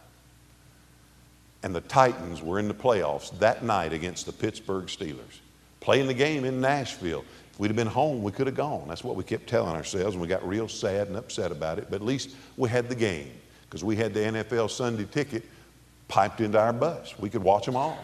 and 1.65 1.73
the 1.73 1.81
Titans 1.81 2.43
were 2.43 2.59
in 2.59 2.67
the 2.67 2.75
playoffs 2.75 3.35
that 3.39 3.63
night 3.63 3.91
against 3.91 4.27
the 4.27 4.31
Pittsburgh 4.31 4.85
Steelers. 4.85 5.39
Playing 5.79 6.05
the 6.05 6.13
game 6.13 6.45
in 6.45 6.61
Nashville. 6.61 7.25
We'd 7.57 7.69
have 7.69 7.75
been 7.75 7.87
home, 7.87 8.21
we 8.21 8.31
could 8.31 8.47
have 8.47 8.55
gone. 8.55 8.87
That's 8.87 9.03
what 9.03 9.15
we 9.15 9.23
kept 9.23 9.47
telling 9.47 9.75
ourselves, 9.75 10.15
and 10.15 10.21
we 10.21 10.27
got 10.27 10.45
real 10.47 10.67
sad 10.67 11.07
and 11.07 11.15
upset 11.15 11.51
about 11.51 11.79
it. 11.79 11.87
But 11.89 11.97
at 11.97 12.01
least 12.01 12.31
we 12.57 12.69
had 12.69 12.89
the 12.89 12.95
game 12.95 13.31
because 13.63 13.83
we 13.83 13.95
had 13.95 14.13
the 14.13 14.19
NFL 14.19 14.69
Sunday 14.69 15.05
ticket 15.05 15.43
piped 16.07 16.41
into 16.41 16.59
our 16.59 16.73
bus. 16.73 17.17
We 17.17 17.29
could 17.29 17.43
watch 17.43 17.65
them 17.65 17.75
all. 17.75 17.97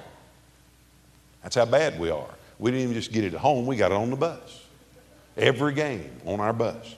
That's 1.43 1.55
how 1.55 1.65
bad 1.65 1.99
we 1.99 2.09
are. 2.09 2.29
We 2.59 2.71
didn't 2.71 2.83
even 2.83 2.95
just 2.95 3.11
get 3.11 3.23
it 3.23 3.33
at 3.33 3.39
home, 3.39 3.65
we 3.65 3.75
got 3.75 3.91
it 3.91 3.95
on 3.95 4.09
the 4.09 4.15
bus. 4.15 4.63
Every 5.37 5.73
game 5.73 6.09
on 6.25 6.39
our 6.39 6.53
bus. 6.53 6.95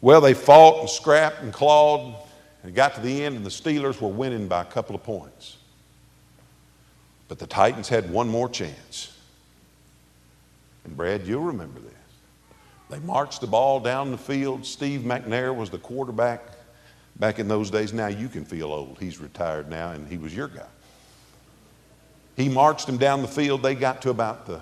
Well, 0.00 0.20
they 0.20 0.34
fought 0.34 0.80
and 0.80 0.90
scrapped 0.90 1.42
and 1.42 1.52
clawed 1.52 2.14
and 2.62 2.74
got 2.74 2.94
to 2.94 3.00
the 3.00 3.24
end, 3.24 3.36
and 3.36 3.44
the 3.44 3.50
Steelers 3.50 4.00
were 4.00 4.08
winning 4.08 4.48
by 4.48 4.62
a 4.62 4.66
couple 4.66 4.94
of 4.94 5.02
points. 5.02 5.56
But 7.28 7.38
the 7.38 7.46
Titans 7.46 7.88
had 7.88 8.10
one 8.10 8.28
more 8.28 8.48
chance. 8.48 9.16
And 10.90 10.96
Brad, 10.96 11.24
you'll 11.24 11.42
remember 11.42 11.78
this. 11.78 11.92
They 12.90 12.98
marched 12.98 13.40
the 13.40 13.46
ball 13.46 13.78
down 13.78 14.10
the 14.10 14.18
field. 14.18 14.66
Steve 14.66 15.02
McNair 15.02 15.54
was 15.54 15.70
the 15.70 15.78
quarterback 15.78 16.42
back 17.14 17.38
in 17.38 17.46
those 17.46 17.70
days. 17.70 17.92
Now 17.92 18.08
you 18.08 18.28
can 18.28 18.44
feel 18.44 18.72
old. 18.72 18.98
He's 18.98 19.20
retired 19.20 19.70
now, 19.70 19.92
and 19.92 20.08
he 20.08 20.18
was 20.18 20.34
your 20.34 20.48
guy. 20.48 20.66
He 22.36 22.48
marched 22.48 22.86
them 22.86 22.96
down 22.96 23.22
the 23.22 23.28
field. 23.28 23.62
They 23.62 23.76
got 23.76 24.02
to 24.02 24.10
about 24.10 24.46
the 24.46 24.60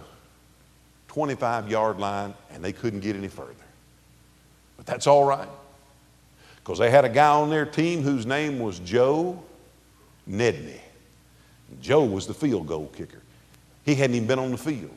25 1.08 1.70
yard 1.70 1.98
line, 1.98 2.34
and 2.52 2.62
they 2.62 2.74
couldn't 2.74 3.00
get 3.00 3.16
any 3.16 3.28
further. 3.28 3.54
But 4.76 4.84
that's 4.84 5.06
all 5.06 5.24
right. 5.24 5.48
Because 6.56 6.78
they 6.78 6.90
had 6.90 7.06
a 7.06 7.08
guy 7.08 7.30
on 7.30 7.48
their 7.48 7.64
team 7.64 8.02
whose 8.02 8.26
name 8.26 8.58
was 8.58 8.80
Joe 8.80 9.42
Nedney. 10.28 10.80
Joe 11.80 12.04
was 12.04 12.26
the 12.26 12.34
field 12.34 12.66
goal 12.66 12.88
kicker. 12.94 13.22
He 13.86 13.94
hadn't 13.94 14.16
even 14.16 14.28
been 14.28 14.38
on 14.38 14.50
the 14.50 14.58
field. 14.58 14.94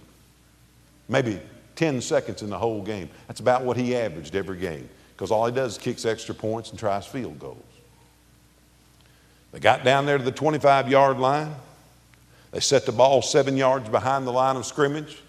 Maybe 1.10 1.40
10 1.76 2.02
seconds 2.02 2.42
in 2.42 2.50
the 2.50 2.58
whole 2.58 2.82
game. 2.82 3.10
That's 3.28 3.40
about 3.40 3.64
what 3.64 3.78
he 3.78 3.96
averaged 3.96 4.36
every 4.36 4.58
game 4.58 4.90
because 5.22 5.32
all 5.32 5.46
he 5.46 5.52
does 5.52 5.74
is 5.74 5.78
kicks 5.78 6.06
extra 6.06 6.34
points 6.34 6.72
and 6.72 6.80
tries 6.80 7.06
field 7.06 7.38
goals. 7.38 7.64
They 9.52 9.60
got 9.60 9.84
down 9.84 10.06
there 10.06 10.18
to 10.18 10.24
the 10.24 10.32
25 10.32 10.90
yard 10.90 11.20
line. 11.20 11.54
They 12.52 12.60
set 12.60 12.86
the 12.86 12.92
ball 12.92 13.22
seven 13.22 13.56
yards 13.56 13.88
behind 13.90 14.26
the 14.26 14.32
line 14.32 14.56
of 14.56 14.66
scrimmage. 14.66 15.22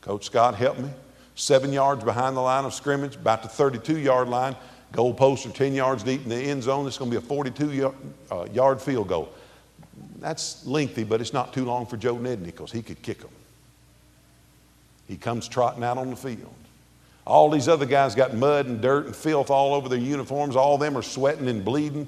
Coach 0.00 0.26
Scott 0.26 0.54
helped 0.54 0.80
me. 0.80 0.90
Seven 1.34 1.72
yards 1.72 2.04
behind 2.04 2.36
the 2.36 2.40
line 2.40 2.64
of 2.64 2.74
scrimmage, 2.74 3.16
about 3.16 3.42
the 3.42 3.48
32 3.48 3.98
yard 3.98 4.28
line. 4.28 4.54
Goalposts 4.92 5.48
are 5.48 5.54
10 5.54 5.74
yards 5.74 6.02
deep 6.02 6.22
in 6.24 6.28
the 6.28 6.36
end 6.36 6.62
zone. 6.62 6.86
It's 6.86 6.98
going 6.98 7.10
to 7.10 7.18
be 7.18 7.24
a 7.24 7.26
42 7.26 7.72
yard, 7.72 7.94
uh, 8.30 8.46
yard 8.52 8.80
field 8.80 9.08
goal. 9.08 9.32
That's 10.18 10.66
lengthy, 10.66 11.04
but 11.04 11.20
it's 11.20 11.32
not 11.32 11.54
too 11.54 11.64
long 11.64 11.86
for 11.86 11.96
Joe 11.96 12.16
Nedney 12.16 12.46
because 12.46 12.72
he 12.72 12.82
could 12.82 13.00
kick 13.00 13.20
them. 13.20 13.30
He 15.10 15.16
comes 15.16 15.48
trotting 15.48 15.82
out 15.82 15.98
on 15.98 16.08
the 16.08 16.16
field. 16.16 16.54
All 17.26 17.50
these 17.50 17.66
other 17.66 17.84
guys 17.84 18.14
got 18.14 18.32
mud 18.32 18.66
and 18.66 18.80
dirt 18.80 19.06
and 19.06 19.16
filth 19.16 19.50
all 19.50 19.74
over 19.74 19.88
their 19.88 19.98
uniforms. 19.98 20.54
All 20.54 20.74
of 20.74 20.80
them 20.80 20.96
are 20.96 21.02
sweating 21.02 21.48
and 21.48 21.64
bleeding. 21.64 22.06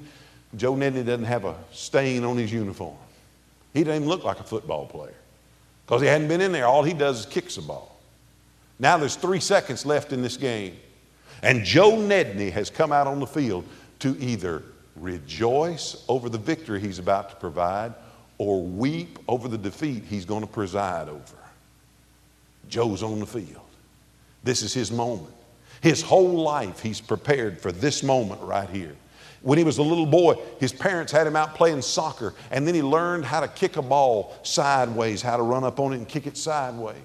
Joe 0.55 0.73
Nedney 0.73 1.05
doesn't 1.05 1.25
have 1.25 1.43
a 1.43 1.53
stain 1.73 2.23
on 2.23 2.37
his 2.37 2.49
uniform. 2.49 2.95
He 3.73 3.83
doesn't 3.83 4.03
even 4.03 4.07
look 4.07 4.23
like 4.23 4.39
a 4.39 4.43
football 4.43 4.85
player 4.85 5.15
because 5.85 6.01
he 6.01 6.07
hadn't 6.07 6.29
been 6.29 6.39
in 6.39 6.53
there. 6.53 6.65
All 6.65 6.81
he 6.81 6.93
does 6.93 7.19
is 7.19 7.25
kicks 7.25 7.55
the 7.57 7.63
ball. 7.63 7.99
Now 8.79 8.95
there's 8.97 9.17
three 9.17 9.41
seconds 9.41 9.85
left 9.85 10.13
in 10.13 10.21
this 10.21 10.37
game. 10.37 10.77
And 11.41 11.65
Joe 11.65 11.91
Nedney 11.97 12.53
has 12.53 12.69
come 12.69 12.93
out 12.93 13.05
on 13.05 13.19
the 13.19 13.27
field 13.27 13.65
to 13.99 14.17
either 14.17 14.63
rejoice 14.95 16.05
over 16.07 16.29
the 16.29 16.37
victory 16.37 16.79
he's 16.79 16.99
about 16.99 17.31
to 17.31 17.35
provide 17.35 17.95
or 18.37 18.63
weep 18.63 19.19
over 19.27 19.49
the 19.49 19.57
defeat 19.57 20.05
he's 20.09 20.23
going 20.23 20.41
to 20.41 20.47
preside 20.47 21.09
over. 21.09 21.42
Joe's 22.69 23.03
on 23.03 23.19
the 23.19 23.25
field. 23.25 23.61
This 24.43 24.61
is 24.61 24.73
his 24.73 24.91
moment. 24.91 25.33
His 25.81 26.01
whole 26.01 26.41
life, 26.41 26.79
he's 26.79 27.01
prepared 27.01 27.59
for 27.59 27.71
this 27.71 28.03
moment 28.03 28.41
right 28.41 28.69
here. 28.69 28.95
When 29.41 29.57
he 29.57 29.65
was 29.65 29.77
a 29.77 29.83
little 29.83 30.05
boy, 30.05 30.35
his 30.59 30.71
parents 30.71 31.11
had 31.11 31.27
him 31.27 31.35
out 31.35 31.55
playing 31.55 31.81
soccer, 31.81 32.33
and 32.49 32.65
then 32.65 32.73
he 32.73 32.81
learned 32.81 33.25
how 33.25 33.41
to 33.41 33.49
kick 33.49 33.75
a 33.75 33.81
ball 33.81 34.33
sideways, 34.43 35.21
how 35.21 35.35
to 35.35 35.43
run 35.43 35.65
up 35.65 35.81
on 35.81 35.91
it 35.91 35.97
and 35.97 36.07
kick 36.07 36.25
it 36.25 36.37
sideways. 36.37 36.95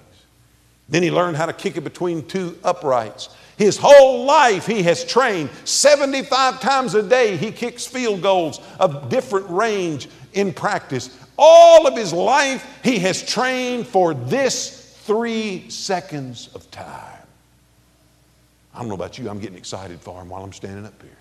Then 0.87 1.03
he 1.03 1.11
learned 1.11 1.35
how 1.35 1.45
to 1.45 1.53
kick 1.53 1.75
it 1.75 1.81
between 1.81 2.25
two 2.25 2.57
uprights. 2.63 3.29
His 3.57 3.77
whole 3.77 4.23
life 4.23 4.65
he 4.65 4.81
has 4.83 5.03
trained 5.03 5.49
75 5.65 6.61
times 6.61 6.95
a 6.95 7.03
day. 7.03 7.35
He 7.35 7.51
kicks 7.51 7.85
field 7.85 8.21
goals 8.21 8.61
of 8.79 9.09
different 9.09 9.49
range 9.49 10.07
in 10.33 10.53
practice. 10.53 11.19
All 11.37 11.85
of 11.85 11.95
his 11.95 12.13
life 12.13 12.65
he 12.83 12.99
has 12.99 13.21
trained 13.21 13.85
for 13.85 14.13
this 14.13 14.78
three 15.09 15.67
seconds 15.71 16.49
of 16.53 16.69
time. 16.69 17.25
I 18.75 18.77
don't 18.77 18.89
know 18.89 18.93
about 18.93 19.17
you, 19.17 19.27
I'm 19.27 19.39
getting 19.39 19.57
excited 19.57 19.99
for 19.99 20.21
him 20.21 20.29
while 20.29 20.43
I'm 20.43 20.53
standing 20.53 20.85
up 20.85 21.01
here. 21.01 21.17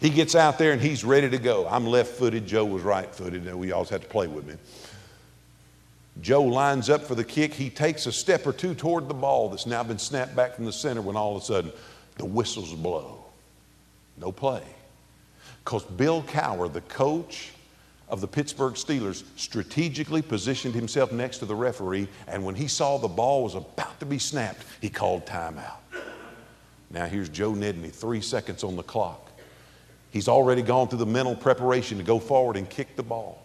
He 0.00 0.10
gets 0.10 0.34
out 0.34 0.58
there 0.58 0.72
and 0.72 0.82
he's 0.82 1.04
ready 1.04 1.30
to 1.30 1.38
go. 1.38 1.66
I'm 1.66 1.86
left 1.86 2.10
footed, 2.10 2.46
Joe 2.46 2.66
was 2.66 2.82
right 2.82 3.10
footed, 3.12 3.46
and 3.46 3.58
we 3.58 3.72
always 3.72 3.88
had 3.88 4.02
to 4.02 4.06
play 4.06 4.26
with 4.26 4.46
me. 4.46 4.56
Joe 6.20 6.42
lines 6.42 6.90
up 6.90 7.04
for 7.04 7.14
the 7.14 7.24
kick. 7.24 7.54
He 7.54 7.70
takes 7.70 8.04
a 8.04 8.12
step 8.12 8.46
or 8.46 8.52
two 8.52 8.74
toward 8.74 9.08
the 9.08 9.14
ball 9.14 9.48
that's 9.48 9.64
now 9.64 9.82
been 9.82 9.98
snapped 9.98 10.36
back 10.36 10.56
from 10.56 10.66
the 10.66 10.72
center 10.74 11.00
when 11.00 11.16
all 11.16 11.36
of 11.36 11.42
a 11.42 11.44
sudden 11.46 11.72
the 12.18 12.26
whistles 12.26 12.74
blow. 12.74 13.24
No 14.18 14.30
play. 14.30 14.62
Because 15.64 15.84
Bill 15.84 16.22
Cowher, 16.24 16.70
the 16.70 16.82
coach 16.82 17.52
of 18.08 18.20
the 18.20 18.28
Pittsburgh 18.28 18.74
Steelers, 18.74 19.24
strategically 19.36 20.22
positioned 20.22 20.74
himself 20.74 21.12
next 21.12 21.38
to 21.38 21.46
the 21.46 21.54
referee, 21.54 22.08
and 22.26 22.44
when 22.44 22.54
he 22.54 22.66
saw 22.68 22.96
the 22.96 23.08
ball 23.08 23.44
was 23.44 23.54
about 23.54 23.98
to 24.00 24.06
be 24.06 24.18
snapped, 24.18 24.64
he 24.80 24.88
called 24.88 25.26
timeout. 25.26 25.78
Now 26.90 27.06
here's 27.06 27.28
Joe 27.28 27.52
Nedney, 27.52 27.92
three 27.92 28.20
seconds 28.20 28.64
on 28.64 28.76
the 28.76 28.82
clock. 28.82 29.30
He's 30.10 30.28
already 30.28 30.62
gone 30.62 30.88
through 30.88 31.00
the 31.00 31.06
mental 31.06 31.36
preparation 31.36 31.98
to 31.98 32.04
go 32.04 32.18
forward 32.18 32.56
and 32.56 32.68
kick 32.68 32.96
the 32.96 33.02
ball. 33.02 33.42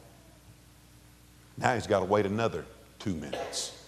Now 1.57 1.73
he's 1.73 1.87
got 1.87 1.99
to 1.99 2.05
wait 2.05 2.25
another 2.25 2.65
two 2.99 3.13
minutes 3.13 3.85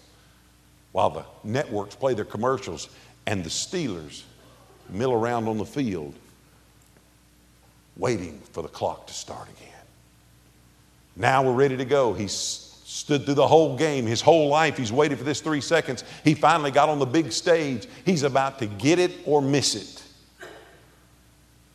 while 0.92 1.10
the 1.10 1.26
networks 1.44 1.96
play 1.96 2.14
their 2.14 2.26
commercials 2.26 2.90
and 3.26 3.44
the 3.44 3.50
Steelers 3.50 4.24
mill 4.90 5.14
around 5.14 5.48
on 5.48 5.58
the 5.58 5.66
field 5.66 6.14
waiting 7.98 8.42
for 8.52 8.62
the 8.62 8.68
clock 8.68 9.08
to 9.08 9.14
start 9.14 9.48
again. 9.58 9.75
Now 11.16 11.44
we're 11.44 11.54
ready 11.54 11.78
to 11.78 11.86
go. 11.86 12.14
He 12.14 12.28
stood 12.28 13.26
through 13.26 13.36
the 13.36 13.48
whole 13.48 13.78
game, 13.78 14.06
his 14.06 14.22
whole 14.22 14.50
life. 14.50 14.78
He's 14.78 14.92
waited 14.92 15.18
for 15.18 15.24
this 15.24 15.42
three 15.42 15.62
seconds. 15.62 16.04
He 16.24 16.34
finally 16.34 16.72
got 16.72 16.90
on 16.90 17.00
the 17.00 17.06
big 17.06 17.32
stage. 17.32 17.88
He's 18.06 18.24
about 18.24 18.60
to 18.60 18.66
get 18.66 19.00
it 19.00 19.12
or 19.26 19.42
miss 19.42 19.76
it. 19.76 20.04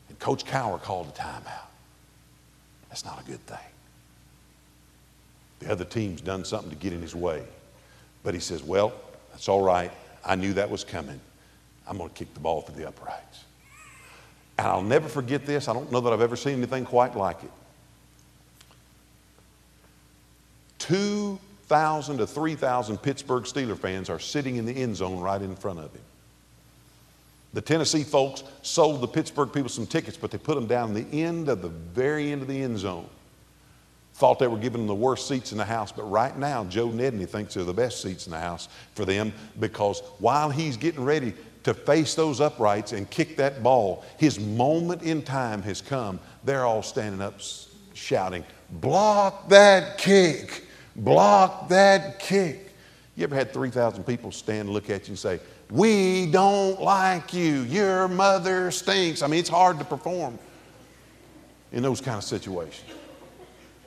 And 0.09 0.19
Coach 0.19 0.45
Cowher 0.45 0.81
called 0.81 1.09
a 1.09 1.13
timeout. 1.13 1.69
That's 2.89 3.05
not 3.05 3.21
a 3.21 3.25
good 3.25 3.41
thing. 3.47 3.59
The 5.61 5.71
other 5.71 5.85
team's 5.85 6.21
done 6.21 6.45
something 6.45 6.71
to 6.71 6.77
get 6.77 6.93
in 6.93 7.01
his 7.01 7.15
way. 7.15 7.45
But 8.23 8.35
he 8.35 8.41
says, 8.41 8.63
Well, 8.63 8.93
that's 9.31 9.49
all 9.49 9.63
right. 9.63 9.91
I 10.25 10.35
knew 10.35 10.53
that 10.55 10.69
was 10.69 10.85
coming. 10.85 11.21
I'm 11.87 11.99
going 11.99 12.09
to 12.09 12.15
kick 12.15 12.33
the 12.35 12.41
ball 12.41 12.63
through 12.63 12.77
the 12.77 12.89
uprights. 12.89 13.45
And 14.59 14.67
I'll 14.67 14.83
never 14.83 15.09
forget 15.09 15.47
this. 15.47 15.69
I 15.69 15.73
don't 15.73 15.91
know 15.91 16.01
that 16.01 16.13
I've 16.13 16.21
ever 16.21 16.37
seen 16.37 16.59
anything 16.59 16.85
quite 16.85 17.17
like 17.17 17.43
it. 17.43 17.51
2,000 20.91 22.19
to 22.19 22.27
3,000 22.27 22.99
Pittsburgh 22.99 23.45
Steeler 23.45 23.79
fans 23.79 24.11
are 24.11 24.19
sitting 24.19 24.57
in 24.57 24.67
the 24.67 24.73
end 24.73 24.97
zone 24.97 25.21
right 25.21 25.41
in 25.41 25.57
front 25.57 25.79
of 25.79 25.93
him. 25.93 26.03
The 27.55 27.61
Tennessee 27.61 28.05
folks 28.05 28.45
sold 28.63 29.01
the 29.01 29.09
Pittsburgh 29.09 29.53
people 29.53 29.69
some 29.69 29.87
tickets, 29.87 30.17
but 30.17 30.31
they 30.31 30.39
put 30.39 30.55
them 30.55 30.67
down 30.67 30.95
the 30.95 31.07
end 31.13 31.49
of 31.49 31.63
the 31.63 31.69
very 31.69 32.31
end 32.31 32.43
of 32.43 32.49
the 32.49 32.63
end 32.63 32.79
zone 32.79 33.09
thought 34.21 34.39
they 34.39 34.47
were 34.47 34.59
giving 34.59 34.83
them 34.83 34.87
the 34.87 34.95
worst 34.95 35.27
seats 35.27 35.51
in 35.51 35.57
the 35.57 35.65
house, 35.65 35.91
but 35.91 36.03
right 36.03 36.37
now, 36.37 36.63
Joe 36.65 36.89
Nedney 36.89 37.27
thinks 37.27 37.55
they're 37.55 37.65
the 37.65 37.73
best 37.73 38.03
seats 38.03 38.27
in 38.27 38.33
the 38.33 38.39
house 38.39 38.69
for 38.95 39.07
them 39.07 39.33
because 39.59 40.01
while 40.19 40.51
he's 40.51 40.77
getting 40.77 41.03
ready 41.03 41.33
to 41.65 41.73
face 41.73 42.15
those 42.15 42.39
uprights 42.39 42.93
and 42.93 43.09
kick 43.09 43.39
that 43.39 43.63
ball, 43.63 44.05
his 44.19 44.39
moment 44.39 45.03
in 45.03 45.23
time 45.23 45.63
has 45.63 45.81
come. 45.81 46.21
They're 46.45 46.67
all 46.67 46.83
standing 46.83 47.23
up 47.23 47.41
shouting, 47.95 48.45
Block 48.73 49.49
that 49.49 49.97
kick! 49.97 50.65
Block 50.97 51.69
that 51.69 52.19
kick! 52.19 52.75
You 53.17 53.25
ever 53.25 53.35
had 53.35 53.53
3,000 53.53 54.05
people 54.05 54.33
stand 54.33 54.61
and 54.61 54.71
look 54.71 54.89
at 54.89 55.07
you 55.07 55.13
and 55.13 55.19
say, 55.19 55.41
We 55.71 56.27
don't 56.27 56.81
like 56.81 57.35
you. 57.35 57.63
Your 57.63 58.09
mother 58.09 58.71
stinks. 58.71 59.23
I 59.23 59.27
mean, 59.27 59.41
it's 59.41 59.49
hard 59.49 59.79
to 59.79 59.85
perform 59.85 60.39
in 61.73 61.83
those 61.83 62.01
kind 62.01 62.17
of 62.17 62.25
situations. 62.25 62.89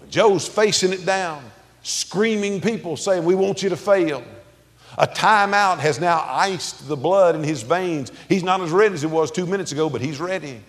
Joe's 0.10 0.48
facing 0.48 0.94
it 0.94 1.06
down, 1.06 1.44
screaming 1.82 2.62
people 2.62 2.96
saying, 2.98 3.26
We 3.26 3.36
want 3.36 3.64
you 3.64 3.70
to 3.70 3.78
fail. 3.78 4.24
A 4.98 5.08
timeout 5.08 5.80
has 5.80 6.00
now 6.00 6.24
iced 6.30 6.88
the 6.88 6.96
blood 6.96 7.36
in 7.36 7.44
his 7.44 7.64
veins. 7.64 8.12
He's 8.30 8.44
not 8.44 8.62
as 8.62 8.70
ready 8.70 8.94
as 8.94 9.02
he 9.02 9.08
was 9.08 9.32
two 9.32 9.48
minutes 9.48 9.72
ago, 9.72 9.90
but 9.90 10.02
he's 10.02 10.20
ready. 10.20 10.62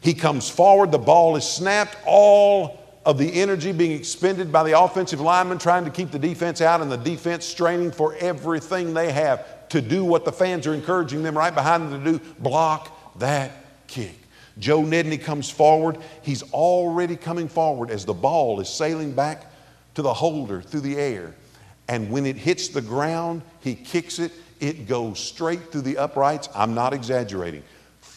He 0.00 0.14
comes 0.14 0.48
forward, 0.48 0.92
the 0.92 0.98
ball 0.98 1.36
is 1.36 1.44
snapped, 1.44 1.96
all 2.06 2.77
of 3.08 3.16
the 3.16 3.32
energy 3.40 3.72
being 3.72 3.92
expended 3.92 4.52
by 4.52 4.62
the 4.62 4.78
offensive 4.78 5.18
lineman 5.18 5.56
trying 5.56 5.82
to 5.82 5.90
keep 5.90 6.10
the 6.10 6.18
defense 6.18 6.60
out, 6.60 6.82
and 6.82 6.92
the 6.92 6.96
defense 6.98 7.46
straining 7.46 7.90
for 7.90 8.14
everything 8.16 8.92
they 8.92 9.10
have 9.10 9.66
to 9.70 9.80
do 9.80 10.04
what 10.04 10.26
the 10.26 10.30
fans 10.30 10.66
are 10.66 10.74
encouraging 10.74 11.22
them 11.22 11.36
right 11.36 11.54
behind 11.54 11.90
them 11.90 12.04
to 12.04 12.12
do 12.12 12.24
block 12.38 13.18
that 13.18 13.50
kick. 13.86 14.14
Joe 14.58 14.82
Nedney 14.82 15.18
comes 15.18 15.48
forward. 15.48 15.96
He's 16.20 16.42
already 16.52 17.16
coming 17.16 17.48
forward 17.48 17.90
as 17.90 18.04
the 18.04 18.12
ball 18.12 18.60
is 18.60 18.68
sailing 18.68 19.12
back 19.12 19.50
to 19.94 20.02
the 20.02 20.12
holder 20.12 20.60
through 20.60 20.80
the 20.80 20.98
air. 20.98 21.34
And 21.88 22.10
when 22.10 22.26
it 22.26 22.36
hits 22.36 22.68
the 22.68 22.82
ground, 22.82 23.40
he 23.60 23.74
kicks 23.74 24.18
it. 24.18 24.32
It 24.60 24.86
goes 24.86 25.18
straight 25.18 25.72
through 25.72 25.80
the 25.80 25.96
uprights. 25.96 26.50
I'm 26.54 26.74
not 26.74 26.92
exaggerating. 26.92 27.62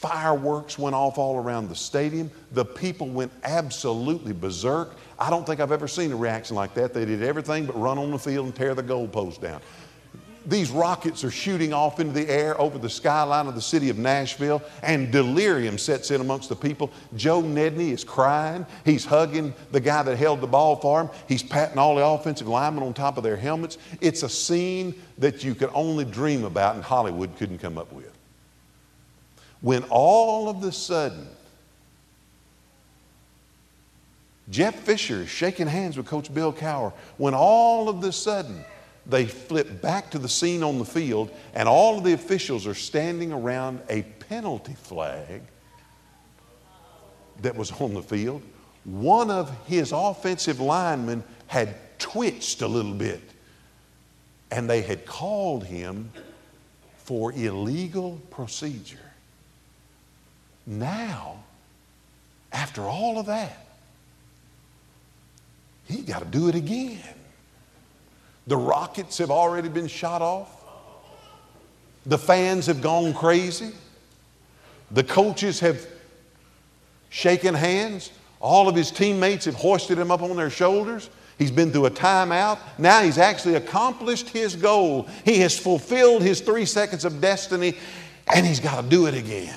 Fireworks 0.01 0.79
went 0.79 0.95
off 0.95 1.19
all 1.19 1.37
around 1.37 1.69
the 1.69 1.75
stadium. 1.75 2.31
The 2.53 2.65
people 2.65 3.07
went 3.07 3.31
absolutely 3.43 4.33
berserk. 4.33 4.95
I 5.19 5.29
don't 5.29 5.45
think 5.45 5.59
I've 5.59 5.71
ever 5.71 5.87
seen 5.87 6.11
a 6.11 6.15
reaction 6.15 6.55
like 6.55 6.73
that. 6.73 6.91
They 6.91 7.05
did 7.05 7.21
everything 7.21 7.67
but 7.67 7.79
run 7.79 7.99
on 7.99 8.09
the 8.09 8.17
field 8.17 8.47
and 8.47 8.55
tear 8.55 8.73
the 8.73 8.81
goalpost 8.81 9.41
down 9.41 9.61
these 10.45 10.71
rockets 10.71 11.23
are 11.23 11.31
shooting 11.31 11.71
off 11.71 11.99
into 11.99 12.13
the 12.13 12.27
air 12.27 12.59
over 12.59 12.79
the 12.79 12.89
skyline 12.89 13.45
of 13.45 13.55
the 13.55 13.61
city 13.61 13.89
of 13.89 13.97
Nashville, 13.97 14.61
and 14.81 15.11
delirium 15.11 15.77
sets 15.77 16.09
in 16.09 16.19
amongst 16.19 16.49
the 16.49 16.55
people. 16.55 16.89
Joe 17.15 17.43
Nedney 17.43 17.91
is 17.91 18.03
crying. 18.03 18.65
He's 18.83 19.05
hugging 19.05 19.53
the 19.71 19.79
guy 19.79 20.01
that 20.03 20.17
held 20.17 20.41
the 20.41 20.47
ball 20.47 20.77
for 20.77 21.01
him. 21.01 21.09
He's 21.27 21.43
patting 21.43 21.77
all 21.77 21.95
the 21.95 22.03
offensive 22.03 22.47
linemen 22.47 22.83
on 22.83 22.93
top 22.93 23.17
of 23.17 23.23
their 23.23 23.37
helmets. 23.37 23.77
It's 23.99 24.23
a 24.23 24.29
scene 24.29 24.95
that 25.19 25.43
you 25.43 25.53
could 25.53 25.69
only 25.73 26.05
dream 26.05 26.43
about 26.43 26.73
and 26.73 26.83
Hollywood 26.83 27.37
couldn't 27.37 27.59
come 27.59 27.77
up 27.77 27.91
with. 27.93 28.20
When 29.61 29.83
all 29.89 30.49
of 30.49 30.63
a 30.63 30.71
sudden, 30.71 31.27
Jeff 34.49 34.75
Fisher 34.79 35.21
is 35.21 35.29
shaking 35.29 35.67
hands 35.67 35.95
with 35.95 36.07
Coach 36.07 36.33
Bill 36.33 36.51
Cowher, 36.51 36.91
when 37.17 37.33
all 37.33 37.87
of 37.87 38.03
a 38.03 38.11
sudden, 38.11 38.65
they 39.05 39.25
flip 39.25 39.81
back 39.81 40.11
to 40.11 40.19
the 40.19 40.27
scene 40.27 40.63
on 40.63 40.77
the 40.77 40.85
field, 40.85 41.31
and 41.53 41.69
all 41.69 41.97
of 41.97 42.03
the 42.03 42.13
officials 42.13 42.67
are 42.67 42.73
standing 42.73 43.31
around 43.31 43.81
a 43.89 44.01
penalty 44.29 44.73
flag 44.73 45.41
that 47.41 47.55
was 47.55 47.71
on 47.79 47.93
the 47.93 48.01
field. 48.01 48.41
One 48.83 49.31
of 49.31 49.55
his 49.67 49.91
offensive 49.91 50.59
linemen 50.59 51.23
had 51.47 51.75
twitched 51.99 52.61
a 52.61 52.67
little 52.67 52.93
bit, 52.93 53.21
and 54.49 54.69
they 54.69 54.81
had 54.81 55.05
called 55.05 55.65
him 55.65 56.11
for 56.97 57.31
illegal 57.31 58.19
procedure. 58.31 59.10
Now, 60.65 61.43
after 62.51 62.83
all 62.83 63.19
of 63.19 63.25
that, 63.27 63.65
he 65.85 66.01
got 66.01 66.19
to 66.19 66.25
do 66.25 66.47
it 66.47 66.55
again. 66.55 66.99
The 68.47 68.57
rockets 68.57 69.17
have 69.17 69.31
already 69.31 69.69
been 69.69 69.87
shot 69.87 70.21
off. 70.21 70.49
The 72.05 72.17
fans 72.17 72.65
have 72.65 72.81
gone 72.81 73.13
crazy. 73.13 73.71
The 74.91 75.03
coaches 75.03 75.59
have 75.59 75.85
shaken 77.09 77.53
hands. 77.53 78.11
All 78.39 78.67
of 78.67 78.75
his 78.75 78.89
teammates 78.89 79.45
have 79.45 79.55
hoisted 79.55 79.99
him 79.99 80.11
up 80.11 80.21
on 80.21 80.35
their 80.35 80.49
shoulders. 80.49 81.09
He's 81.37 81.51
been 81.51 81.71
through 81.71 81.87
a 81.87 81.91
timeout. 81.91 82.59
Now 82.77 83.01
he's 83.01 83.17
actually 83.17 83.55
accomplished 83.55 84.29
his 84.29 84.55
goal. 84.55 85.07
He 85.25 85.39
has 85.39 85.57
fulfilled 85.57 86.21
his 86.23 86.41
three 86.41 86.65
seconds 86.65 87.05
of 87.05 87.21
destiny, 87.21 87.75
and 88.33 88.45
he's 88.45 88.59
got 88.59 88.81
to 88.81 88.89
do 88.89 89.05
it 89.07 89.13
again. 89.13 89.55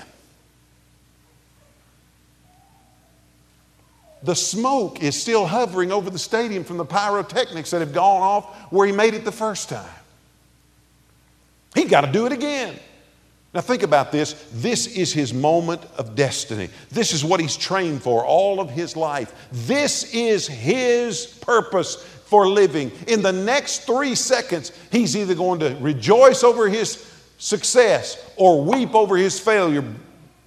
The 4.24 4.34
smoke 4.34 5.02
is 5.02 5.20
still 5.20 5.46
hovering 5.46 5.92
over 5.92 6.08
the 6.08 6.18
stadium 6.18 6.64
from 6.64 6.78
the 6.78 6.84
pyrotechnics 6.84 7.70
that 7.70 7.80
have 7.80 7.92
gone 7.92 8.22
off 8.22 8.72
where 8.72 8.86
he 8.86 8.92
made 8.92 9.12
it 9.14 9.24
the 9.24 9.32
first 9.32 9.68
time. 9.68 9.88
He's 11.74 11.90
got 11.90 12.02
to 12.02 12.12
do 12.12 12.24
it 12.24 12.32
again. 12.32 12.74
Now, 13.52 13.60
think 13.60 13.82
about 13.82 14.10
this. 14.10 14.32
This 14.52 14.86
is 14.86 15.12
his 15.12 15.32
moment 15.32 15.82
of 15.96 16.16
destiny. 16.16 16.70
This 16.90 17.12
is 17.12 17.24
what 17.24 17.38
he's 17.38 17.56
trained 17.56 18.02
for 18.02 18.24
all 18.24 18.60
of 18.60 18.70
his 18.70 18.96
life. 18.96 19.32
This 19.52 20.12
is 20.12 20.48
his 20.48 21.26
purpose 21.26 21.96
for 22.24 22.48
living. 22.48 22.90
In 23.06 23.22
the 23.22 23.30
next 23.30 23.80
three 23.80 24.14
seconds, 24.16 24.72
he's 24.90 25.16
either 25.16 25.34
going 25.34 25.60
to 25.60 25.76
rejoice 25.80 26.42
over 26.42 26.68
his 26.68 27.08
success 27.38 28.18
or 28.36 28.64
weep 28.64 28.94
over 28.94 29.16
his 29.16 29.38
failure. 29.38 29.84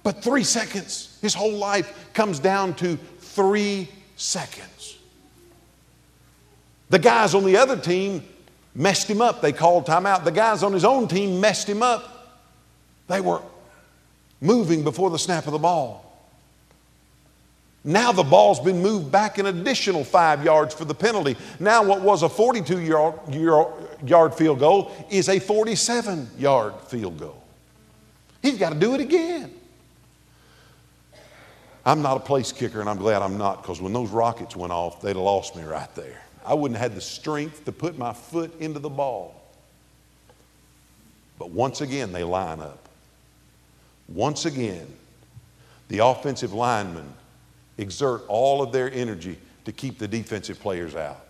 But 0.02 0.22
three 0.22 0.44
seconds, 0.44 1.18
his 1.22 1.32
whole 1.32 1.52
life 1.52 2.12
comes 2.12 2.38
down 2.38 2.74
to 2.74 2.98
three 3.28 3.88
seconds. 4.16 4.98
The 6.90 6.98
guys 6.98 7.34
on 7.34 7.44
the 7.44 7.56
other 7.56 7.76
team 7.76 8.22
messed 8.74 9.08
him 9.08 9.20
up. 9.20 9.40
They 9.40 9.52
called 9.52 9.86
timeout. 9.86 10.24
The 10.24 10.32
guys 10.32 10.62
on 10.62 10.72
his 10.72 10.84
own 10.84 11.08
team 11.08 11.40
messed 11.40 11.68
him 11.68 11.82
up. 11.82 12.38
They 13.08 13.20
were 13.20 13.42
moving 14.40 14.84
before 14.84 15.10
the 15.10 15.18
snap 15.18 15.46
of 15.46 15.52
the 15.52 15.58
ball. 15.58 16.04
Now 17.84 18.12
the 18.12 18.22
ball's 18.22 18.60
been 18.60 18.82
moved 18.82 19.10
back 19.10 19.38
an 19.38 19.46
additional 19.46 20.04
five 20.04 20.44
yards 20.44 20.74
for 20.74 20.84
the 20.84 20.94
penalty. 20.94 21.36
Now, 21.60 21.82
what 21.84 22.02
was 22.02 22.22
a 22.22 22.28
42 22.28 22.80
yard, 22.80 23.14
yard 24.04 24.34
field 24.34 24.58
goal 24.58 24.92
is 25.10 25.28
a 25.28 25.38
47 25.38 26.28
yard 26.36 26.74
field 26.88 27.18
goal. 27.18 27.42
He's 28.42 28.58
got 28.58 28.72
to 28.72 28.78
do 28.78 28.94
it 28.94 29.00
again. 29.00 29.57
I'm 31.88 32.02
not 32.02 32.18
a 32.18 32.20
place 32.20 32.52
kicker, 32.52 32.80
and 32.80 32.88
I'm 32.88 32.98
glad 32.98 33.22
I'm 33.22 33.38
not 33.38 33.62
because 33.62 33.80
when 33.80 33.94
those 33.94 34.10
rockets 34.10 34.54
went 34.54 34.74
off, 34.74 35.00
they'd 35.00 35.16
have 35.16 35.16
lost 35.16 35.56
me 35.56 35.62
right 35.62 35.92
there. 35.94 36.20
I 36.44 36.52
wouldn't 36.52 36.78
have 36.78 36.90
had 36.90 36.94
the 36.94 37.00
strength 37.00 37.64
to 37.64 37.72
put 37.72 37.96
my 37.96 38.12
foot 38.12 38.52
into 38.60 38.78
the 38.78 38.90
ball. 38.90 39.42
But 41.38 41.48
once 41.48 41.80
again, 41.80 42.12
they 42.12 42.24
line 42.24 42.60
up. 42.60 42.90
Once 44.06 44.44
again, 44.44 44.86
the 45.88 46.00
offensive 46.00 46.52
linemen 46.52 47.10
exert 47.78 48.22
all 48.28 48.60
of 48.60 48.70
their 48.70 48.92
energy 48.92 49.38
to 49.64 49.72
keep 49.72 49.98
the 49.98 50.08
defensive 50.08 50.60
players 50.60 50.94
out. 50.94 51.24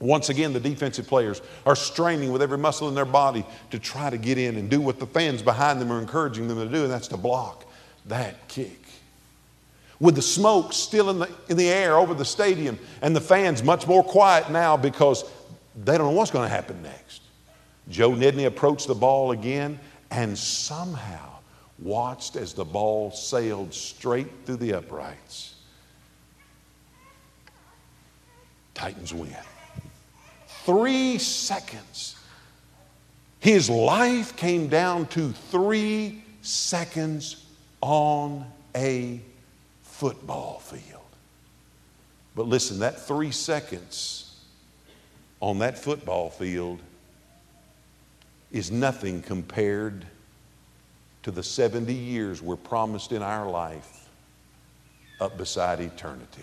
Once 0.00 0.28
again, 0.28 0.52
the 0.52 0.60
defensive 0.60 1.06
players 1.06 1.40
are 1.64 1.76
straining 1.76 2.30
with 2.30 2.42
every 2.42 2.58
muscle 2.58 2.90
in 2.90 2.94
their 2.94 3.06
body 3.06 3.42
to 3.70 3.78
try 3.78 4.10
to 4.10 4.18
get 4.18 4.36
in 4.36 4.56
and 4.56 4.68
do 4.68 4.82
what 4.82 4.98
the 4.98 5.06
fans 5.06 5.40
behind 5.40 5.80
them 5.80 5.90
are 5.90 5.98
encouraging 5.98 6.46
them 6.46 6.58
to 6.58 6.68
do, 6.68 6.82
and 6.82 6.92
that's 6.92 7.08
to 7.08 7.16
block 7.16 7.64
that 8.04 8.48
kick 8.48 8.81
with 10.02 10.16
the 10.16 10.22
smoke 10.22 10.72
still 10.72 11.10
in 11.10 11.20
the, 11.20 11.30
in 11.48 11.56
the 11.56 11.68
air 11.68 11.96
over 11.96 12.12
the 12.12 12.24
stadium 12.24 12.76
and 13.02 13.14
the 13.14 13.20
fans 13.20 13.62
much 13.62 13.86
more 13.86 14.02
quiet 14.02 14.50
now 14.50 14.76
because 14.76 15.24
they 15.76 15.96
don't 15.96 16.08
know 16.08 16.18
what's 16.18 16.32
going 16.32 16.44
to 16.44 16.52
happen 16.52 16.82
next. 16.82 17.22
Joe 17.88 18.10
Nedney 18.10 18.46
approached 18.46 18.88
the 18.88 18.96
ball 18.96 19.30
again 19.30 19.78
and 20.10 20.36
somehow 20.36 21.36
watched 21.78 22.34
as 22.34 22.52
the 22.52 22.64
ball 22.64 23.12
sailed 23.12 23.72
straight 23.72 24.26
through 24.44 24.56
the 24.56 24.74
uprights. 24.74 25.54
Titans 28.74 29.14
win. 29.14 29.36
Three 30.64 31.18
seconds. 31.18 32.16
His 33.38 33.70
life 33.70 34.34
came 34.36 34.66
down 34.66 35.06
to 35.08 35.30
three 35.30 36.24
seconds 36.40 37.46
on 37.80 38.44
a 38.74 39.20
football 39.92 40.58
field. 40.58 41.02
But 42.34 42.48
listen, 42.48 42.78
that 42.80 43.06
three 43.06 43.30
seconds 43.30 44.40
on 45.40 45.58
that 45.58 45.78
football 45.78 46.30
field 46.30 46.80
is 48.50 48.70
nothing 48.70 49.22
compared 49.22 50.06
to 51.22 51.30
the 51.30 51.42
70 51.42 51.92
years 51.92 52.42
we're 52.42 52.56
promised 52.56 53.12
in 53.12 53.22
our 53.22 53.48
life 53.48 54.08
up 55.20 55.36
beside 55.36 55.78
eternity. 55.78 56.42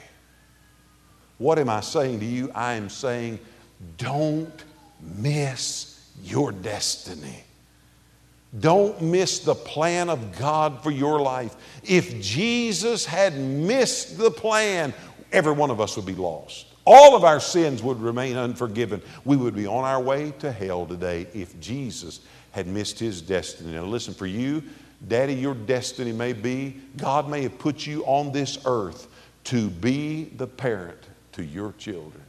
What 1.40 1.58
am 1.58 1.70
I 1.70 1.82
saying 1.82 2.20
to 2.20 2.26
you? 2.26 2.52
I 2.54 2.74
am 2.74 2.88
saying, 2.90 3.40
don't 3.98 4.64
miss 5.02 6.08
your 6.24 6.52
destiny. 6.52 7.44
Don't 8.58 9.00
miss 9.02 9.40
the 9.40 9.54
plan 9.54 10.10
of 10.10 10.38
God 10.38 10.82
for 10.82 10.90
your 10.90 11.22
life. 11.22 11.56
If 11.84 12.20
Jesus 12.20 13.06
had 13.06 13.38
missed 13.38 14.18
the 14.18 14.32
plan, 14.32 14.94
every 15.32 15.52
one 15.52 15.70
of 15.70 15.80
us 15.80 15.96
would 15.96 16.06
be 16.06 16.16
lost. 16.16 16.66
All 16.86 17.16
of 17.16 17.24
our 17.24 17.40
sins 17.40 17.84
would 17.84 18.02
remain 18.02 18.38
unforgiven. 18.38 19.02
We 19.24 19.38
would 19.38 19.56
be 19.56 19.68
on 19.68 19.84
our 19.84 20.02
way 20.02 20.32
to 20.40 20.52
hell 20.52 20.88
today 20.88 21.28
if 21.34 21.60
Jesus 21.60 22.22
had 22.52 22.66
missed 22.66 22.98
his 22.98 23.22
destiny. 23.22 23.74
Now, 23.74 23.84
listen, 23.84 24.16
for 24.16 24.26
you, 24.26 24.64
Daddy, 25.08 25.36
your 25.36 25.54
destiny 25.54 26.12
may 26.12 26.34
be 26.34 26.82
God 26.98 27.30
may 27.30 27.44
have 27.44 27.60
put 27.60 27.86
you 27.86 28.04
on 28.06 28.32
this 28.32 28.58
earth 28.66 29.08
to 29.46 29.70
be 29.70 30.26
the 30.26 30.48
parent 30.48 30.98
to 31.34 31.44
your 31.44 31.74
children 31.74 32.24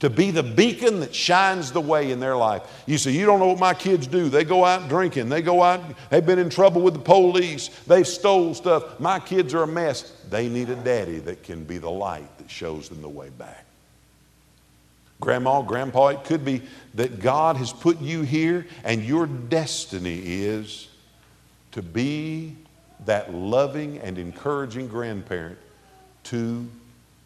to 0.00 0.10
be 0.10 0.30
the 0.30 0.42
beacon 0.42 1.00
that 1.00 1.14
shines 1.14 1.72
the 1.72 1.80
way 1.80 2.10
in 2.10 2.20
their 2.20 2.36
life. 2.36 2.62
You 2.86 2.98
say, 2.98 3.12
You 3.12 3.24
don't 3.24 3.40
know 3.40 3.48
what 3.48 3.58
my 3.58 3.74
kids 3.74 4.06
do. 4.06 4.28
They 4.28 4.44
go 4.44 4.64
out 4.64 4.88
drinking. 4.88 5.28
They 5.28 5.42
go 5.42 5.62
out, 5.62 5.80
they've 6.10 6.24
been 6.24 6.38
in 6.38 6.50
trouble 6.50 6.82
with 6.82 6.94
the 6.94 7.00
police. 7.00 7.68
They've 7.86 8.06
stole 8.06 8.54
stuff. 8.54 9.00
My 9.00 9.18
kids 9.18 9.54
are 9.54 9.62
a 9.62 9.66
mess. 9.66 10.12
They 10.28 10.48
need 10.48 10.68
a 10.68 10.76
daddy 10.76 11.18
that 11.20 11.42
can 11.42 11.64
be 11.64 11.78
the 11.78 11.90
light 11.90 12.36
that 12.38 12.50
shows 12.50 12.88
them 12.88 13.00
the 13.00 13.08
way 13.08 13.30
back. 13.30 13.64
Grandma, 15.18 15.62
grandpa, 15.62 16.08
it 16.08 16.24
could 16.24 16.44
be 16.44 16.60
that 16.94 17.20
God 17.20 17.56
has 17.56 17.72
put 17.72 18.00
you 18.00 18.20
here 18.20 18.66
and 18.84 19.02
your 19.02 19.26
destiny 19.26 20.20
is 20.22 20.88
to 21.72 21.80
be 21.80 22.54
that 23.06 23.32
loving 23.32 23.98
and 24.00 24.18
encouraging 24.18 24.88
grandparent 24.88 25.58
to 26.24 26.66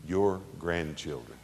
your 0.06 0.40
grandchildren. 0.60 1.39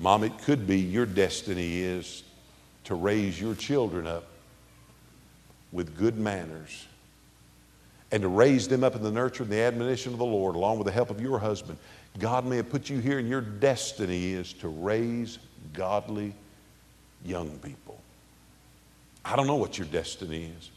Mom, 0.00 0.22
it 0.22 0.38
could 0.38 0.66
be 0.66 0.78
your 0.78 1.06
destiny 1.06 1.80
is 1.80 2.22
to 2.84 2.94
raise 2.94 3.40
your 3.40 3.54
children 3.54 4.06
up 4.06 4.24
with 5.72 5.96
good 5.98 6.16
manners 6.16 6.86
and 8.10 8.22
to 8.22 8.28
raise 8.28 8.68
them 8.68 8.84
up 8.84 8.94
in 8.94 9.02
the 9.02 9.10
nurture 9.10 9.42
and 9.42 9.52
the 9.52 9.60
admonition 9.60 10.12
of 10.12 10.18
the 10.18 10.24
Lord, 10.24 10.54
along 10.54 10.78
with 10.78 10.86
the 10.86 10.92
help 10.92 11.10
of 11.10 11.20
your 11.20 11.38
husband. 11.38 11.78
God 12.18 12.46
may 12.46 12.56
have 12.56 12.70
put 12.70 12.88
you 12.88 12.98
here, 13.00 13.18
and 13.18 13.28
your 13.28 13.40
destiny 13.40 14.32
is 14.32 14.52
to 14.54 14.68
raise 14.68 15.38
godly 15.74 16.32
young 17.24 17.50
people. 17.58 18.00
I 19.24 19.36
don't 19.36 19.46
know 19.46 19.56
what 19.56 19.76
your 19.76 19.86
destiny 19.88 20.50
is. 20.58 20.70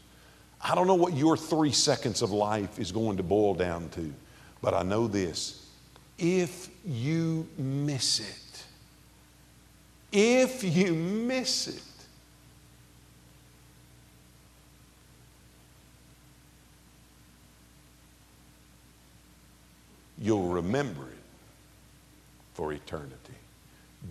I 0.60 0.74
don't 0.74 0.86
know 0.86 0.94
what 0.94 1.14
your 1.14 1.36
three 1.36 1.72
seconds 1.72 2.22
of 2.22 2.30
life 2.30 2.78
is 2.78 2.92
going 2.92 3.16
to 3.16 3.22
boil 3.22 3.54
down 3.54 3.88
to, 3.90 4.12
but 4.60 4.74
I 4.74 4.82
know 4.82 5.06
this. 5.06 5.66
If 6.18 6.68
you 6.84 7.48
miss 7.56 8.20
it, 8.20 8.41
if 10.12 10.62
you 10.62 10.94
miss 10.94 11.68
it, 11.68 11.82
you'll 20.18 20.48
remember 20.48 21.02
it 21.02 21.18
for 22.54 22.72
eternity. 22.72 23.16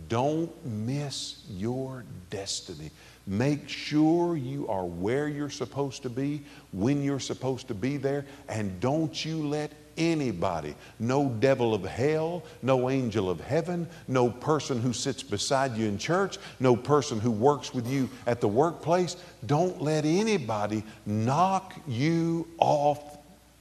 Don't 0.09 0.51
miss 0.65 1.43
your 1.49 2.03
destiny. 2.29 2.91
Make 3.27 3.69
sure 3.69 4.35
you 4.35 4.67
are 4.67 4.85
where 4.85 5.27
you're 5.27 5.49
supposed 5.49 6.01
to 6.03 6.09
be, 6.09 6.41
when 6.71 7.03
you're 7.03 7.19
supposed 7.19 7.67
to 7.67 7.73
be 7.73 7.97
there, 7.97 8.25
and 8.49 8.79
don't 8.79 9.23
you 9.23 9.47
let 9.47 9.71
anybody, 9.97 10.75
no 10.99 11.30
devil 11.30 11.73
of 11.73 11.84
hell, 11.84 12.43
no 12.62 12.89
angel 12.89 13.30
of 13.30 13.39
heaven, 13.41 13.88
no 14.08 14.30
person 14.30 14.82
who 14.82 14.93
sits 14.93 15.23
beside 15.23 15.75
you 15.75 15.88
in 15.88 15.97
church, 15.97 16.38
no 16.60 16.75
person 16.75 17.19
who 17.19 17.32
works 17.32 17.73
with 17.73 17.88
you 17.88 18.10
at 18.27 18.41
the 18.41 18.47
workplace, 18.47 19.15
don't 19.45 19.82
let 19.82 20.06
anybody 20.06 20.84
knock 21.06 21.73
you 21.88 22.47
off 22.58 23.17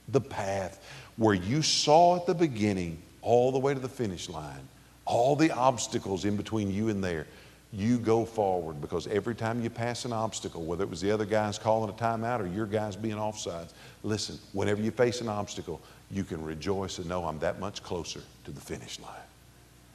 the 0.09 0.21
path 0.21 0.83
where 1.17 1.35
you 1.35 1.61
saw 1.61 2.15
at 2.15 2.25
the 2.25 2.33
beginning 2.33 3.01
all 3.21 3.51
the 3.51 3.59
way 3.59 3.73
to 3.73 3.79
the 3.79 3.89
finish 3.89 4.29
line, 4.29 4.67
all 5.05 5.35
the 5.35 5.51
obstacles 5.51 6.25
in 6.25 6.35
between 6.35 6.71
you 6.71 6.89
and 6.89 7.03
there. 7.03 7.27
You 7.73 7.99
go 7.99 8.25
forward 8.25 8.81
because 8.81 9.07
every 9.07 9.33
time 9.33 9.63
you 9.63 9.69
pass 9.69 10.03
an 10.03 10.11
obstacle, 10.11 10.63
whether 10.63 10.83
it 10.83 10.89
was 10.89 10.99
the 10.99 11.11
other 11.11 11.25
guys 11.25 11.57
calling 11.57 11.89
a 11.89 11.93
timeout 11.93 12.41
or 12.41 12.47
your 12.47 12.65
guys 12.65 12.97
being 12.97 13.15
offsides, 13.15 13.71
listen, 14.03 14.37
whenever 14.51 14.81
you 14.81 14.91
face 14.91 15.21
an 15.21 15.29
obstacle, 15.29 15.79
you 16.11 16.23
can 16.23 16.43
rejoice 16.43 16.97
and 16.97 17.07
know 17.07 17.25
I'm 17.25 17.39
that 17.39 17.59
much 17.59 17.81
closer 17.83 18.21
to 18.45 18.51
the 18.51 18.61
finish 18.61 18.99
line. 18.99 19.09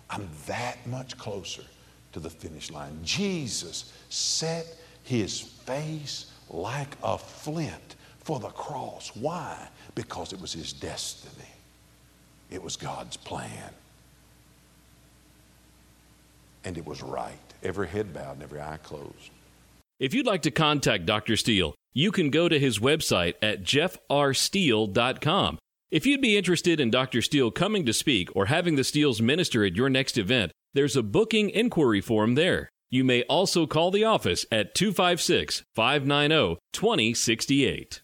I'm 0.09 0.29
that 0.46 0.87
much 0.87 1.18
closer 1.18 1.62
to 2.12 2.20
the 2.20 2.31
finish 2.31 2.70
line. 2.70 2.98
Jesus 3.05 3.92
set 4.09 4.66
his 5.02 5.40
face 5.40 6.33
like 6.48 6.96
a 7.02 7.18
flint 7.18 7.96
for 8.20 8.40
the 8.40 8.48
cross. 8.48 9.11
Why? 9.14 9.68
Because 9.94 10.33
it 10.33 10.40
was 10.40 10.52
his 10.52 10.72
destiny, 10.72 11.50
it 12.50 12.62
was 12.62 12.76
God's 12.76 13.16
plan. 13.16 13.72
And 16.64 16.76
it 16.76 16.85
was 16.85 17.02
right. 17.02 17.38
Every 17.62 17.87
head 17.87 18.12
bowed 18.12 18.33
and 18.35 18.42
every 18.42 18.61
eye 18.61 18.79
closed. 18.83 19.31
If 20.00 20.12
you'd 20.14 20.26
like 20.26 20.42
to 20.42 20.50
contact 20.50 21.07
Dr. 21.07 21.37
Steele, 21.37 21.76
you 21.94 22.11
can 22.11 22.31
go 22.31 22.48
to 22.48 22.59
his 22.59 22.81
website 22.81 23.35
at 23.40 23.62
jeffrsteele.com. 23.62 25.59
If 25.88 26.05
you'd 26.05 26.20
be 26.20 26.37
interested 26.37 26.81
in 26.81 26.90
Dr. 26.90 27.22
Steele 27.22 27.53
coming 27.53 27.87
to 27.87 27.92
speak 27.92 28.29
or 28.35 28.46
having 28.46 28.75
the 28.75 28.83
Steeles 28.83 29.22
minister 29.22 29.64
at 29.64 29.77
your 29.77 29.88
next 29.88 30.18
event, 30.18 30.51
there's 30.75 30.96
a 30.96 31.03
booking 31.03 31.49
inquiry 31.51 32.01
form 32.01 32.35
there. 32.35 32.70
You 32.90 33.05
may 33.05 33.22
also 33.25 33.68
call 33.68 33.92
the 33.92 34.03
office 34.03 34.44
at 34.51 34.75
256 34.75 35.62
590 35.77 36.59
2068. 36.72 38.03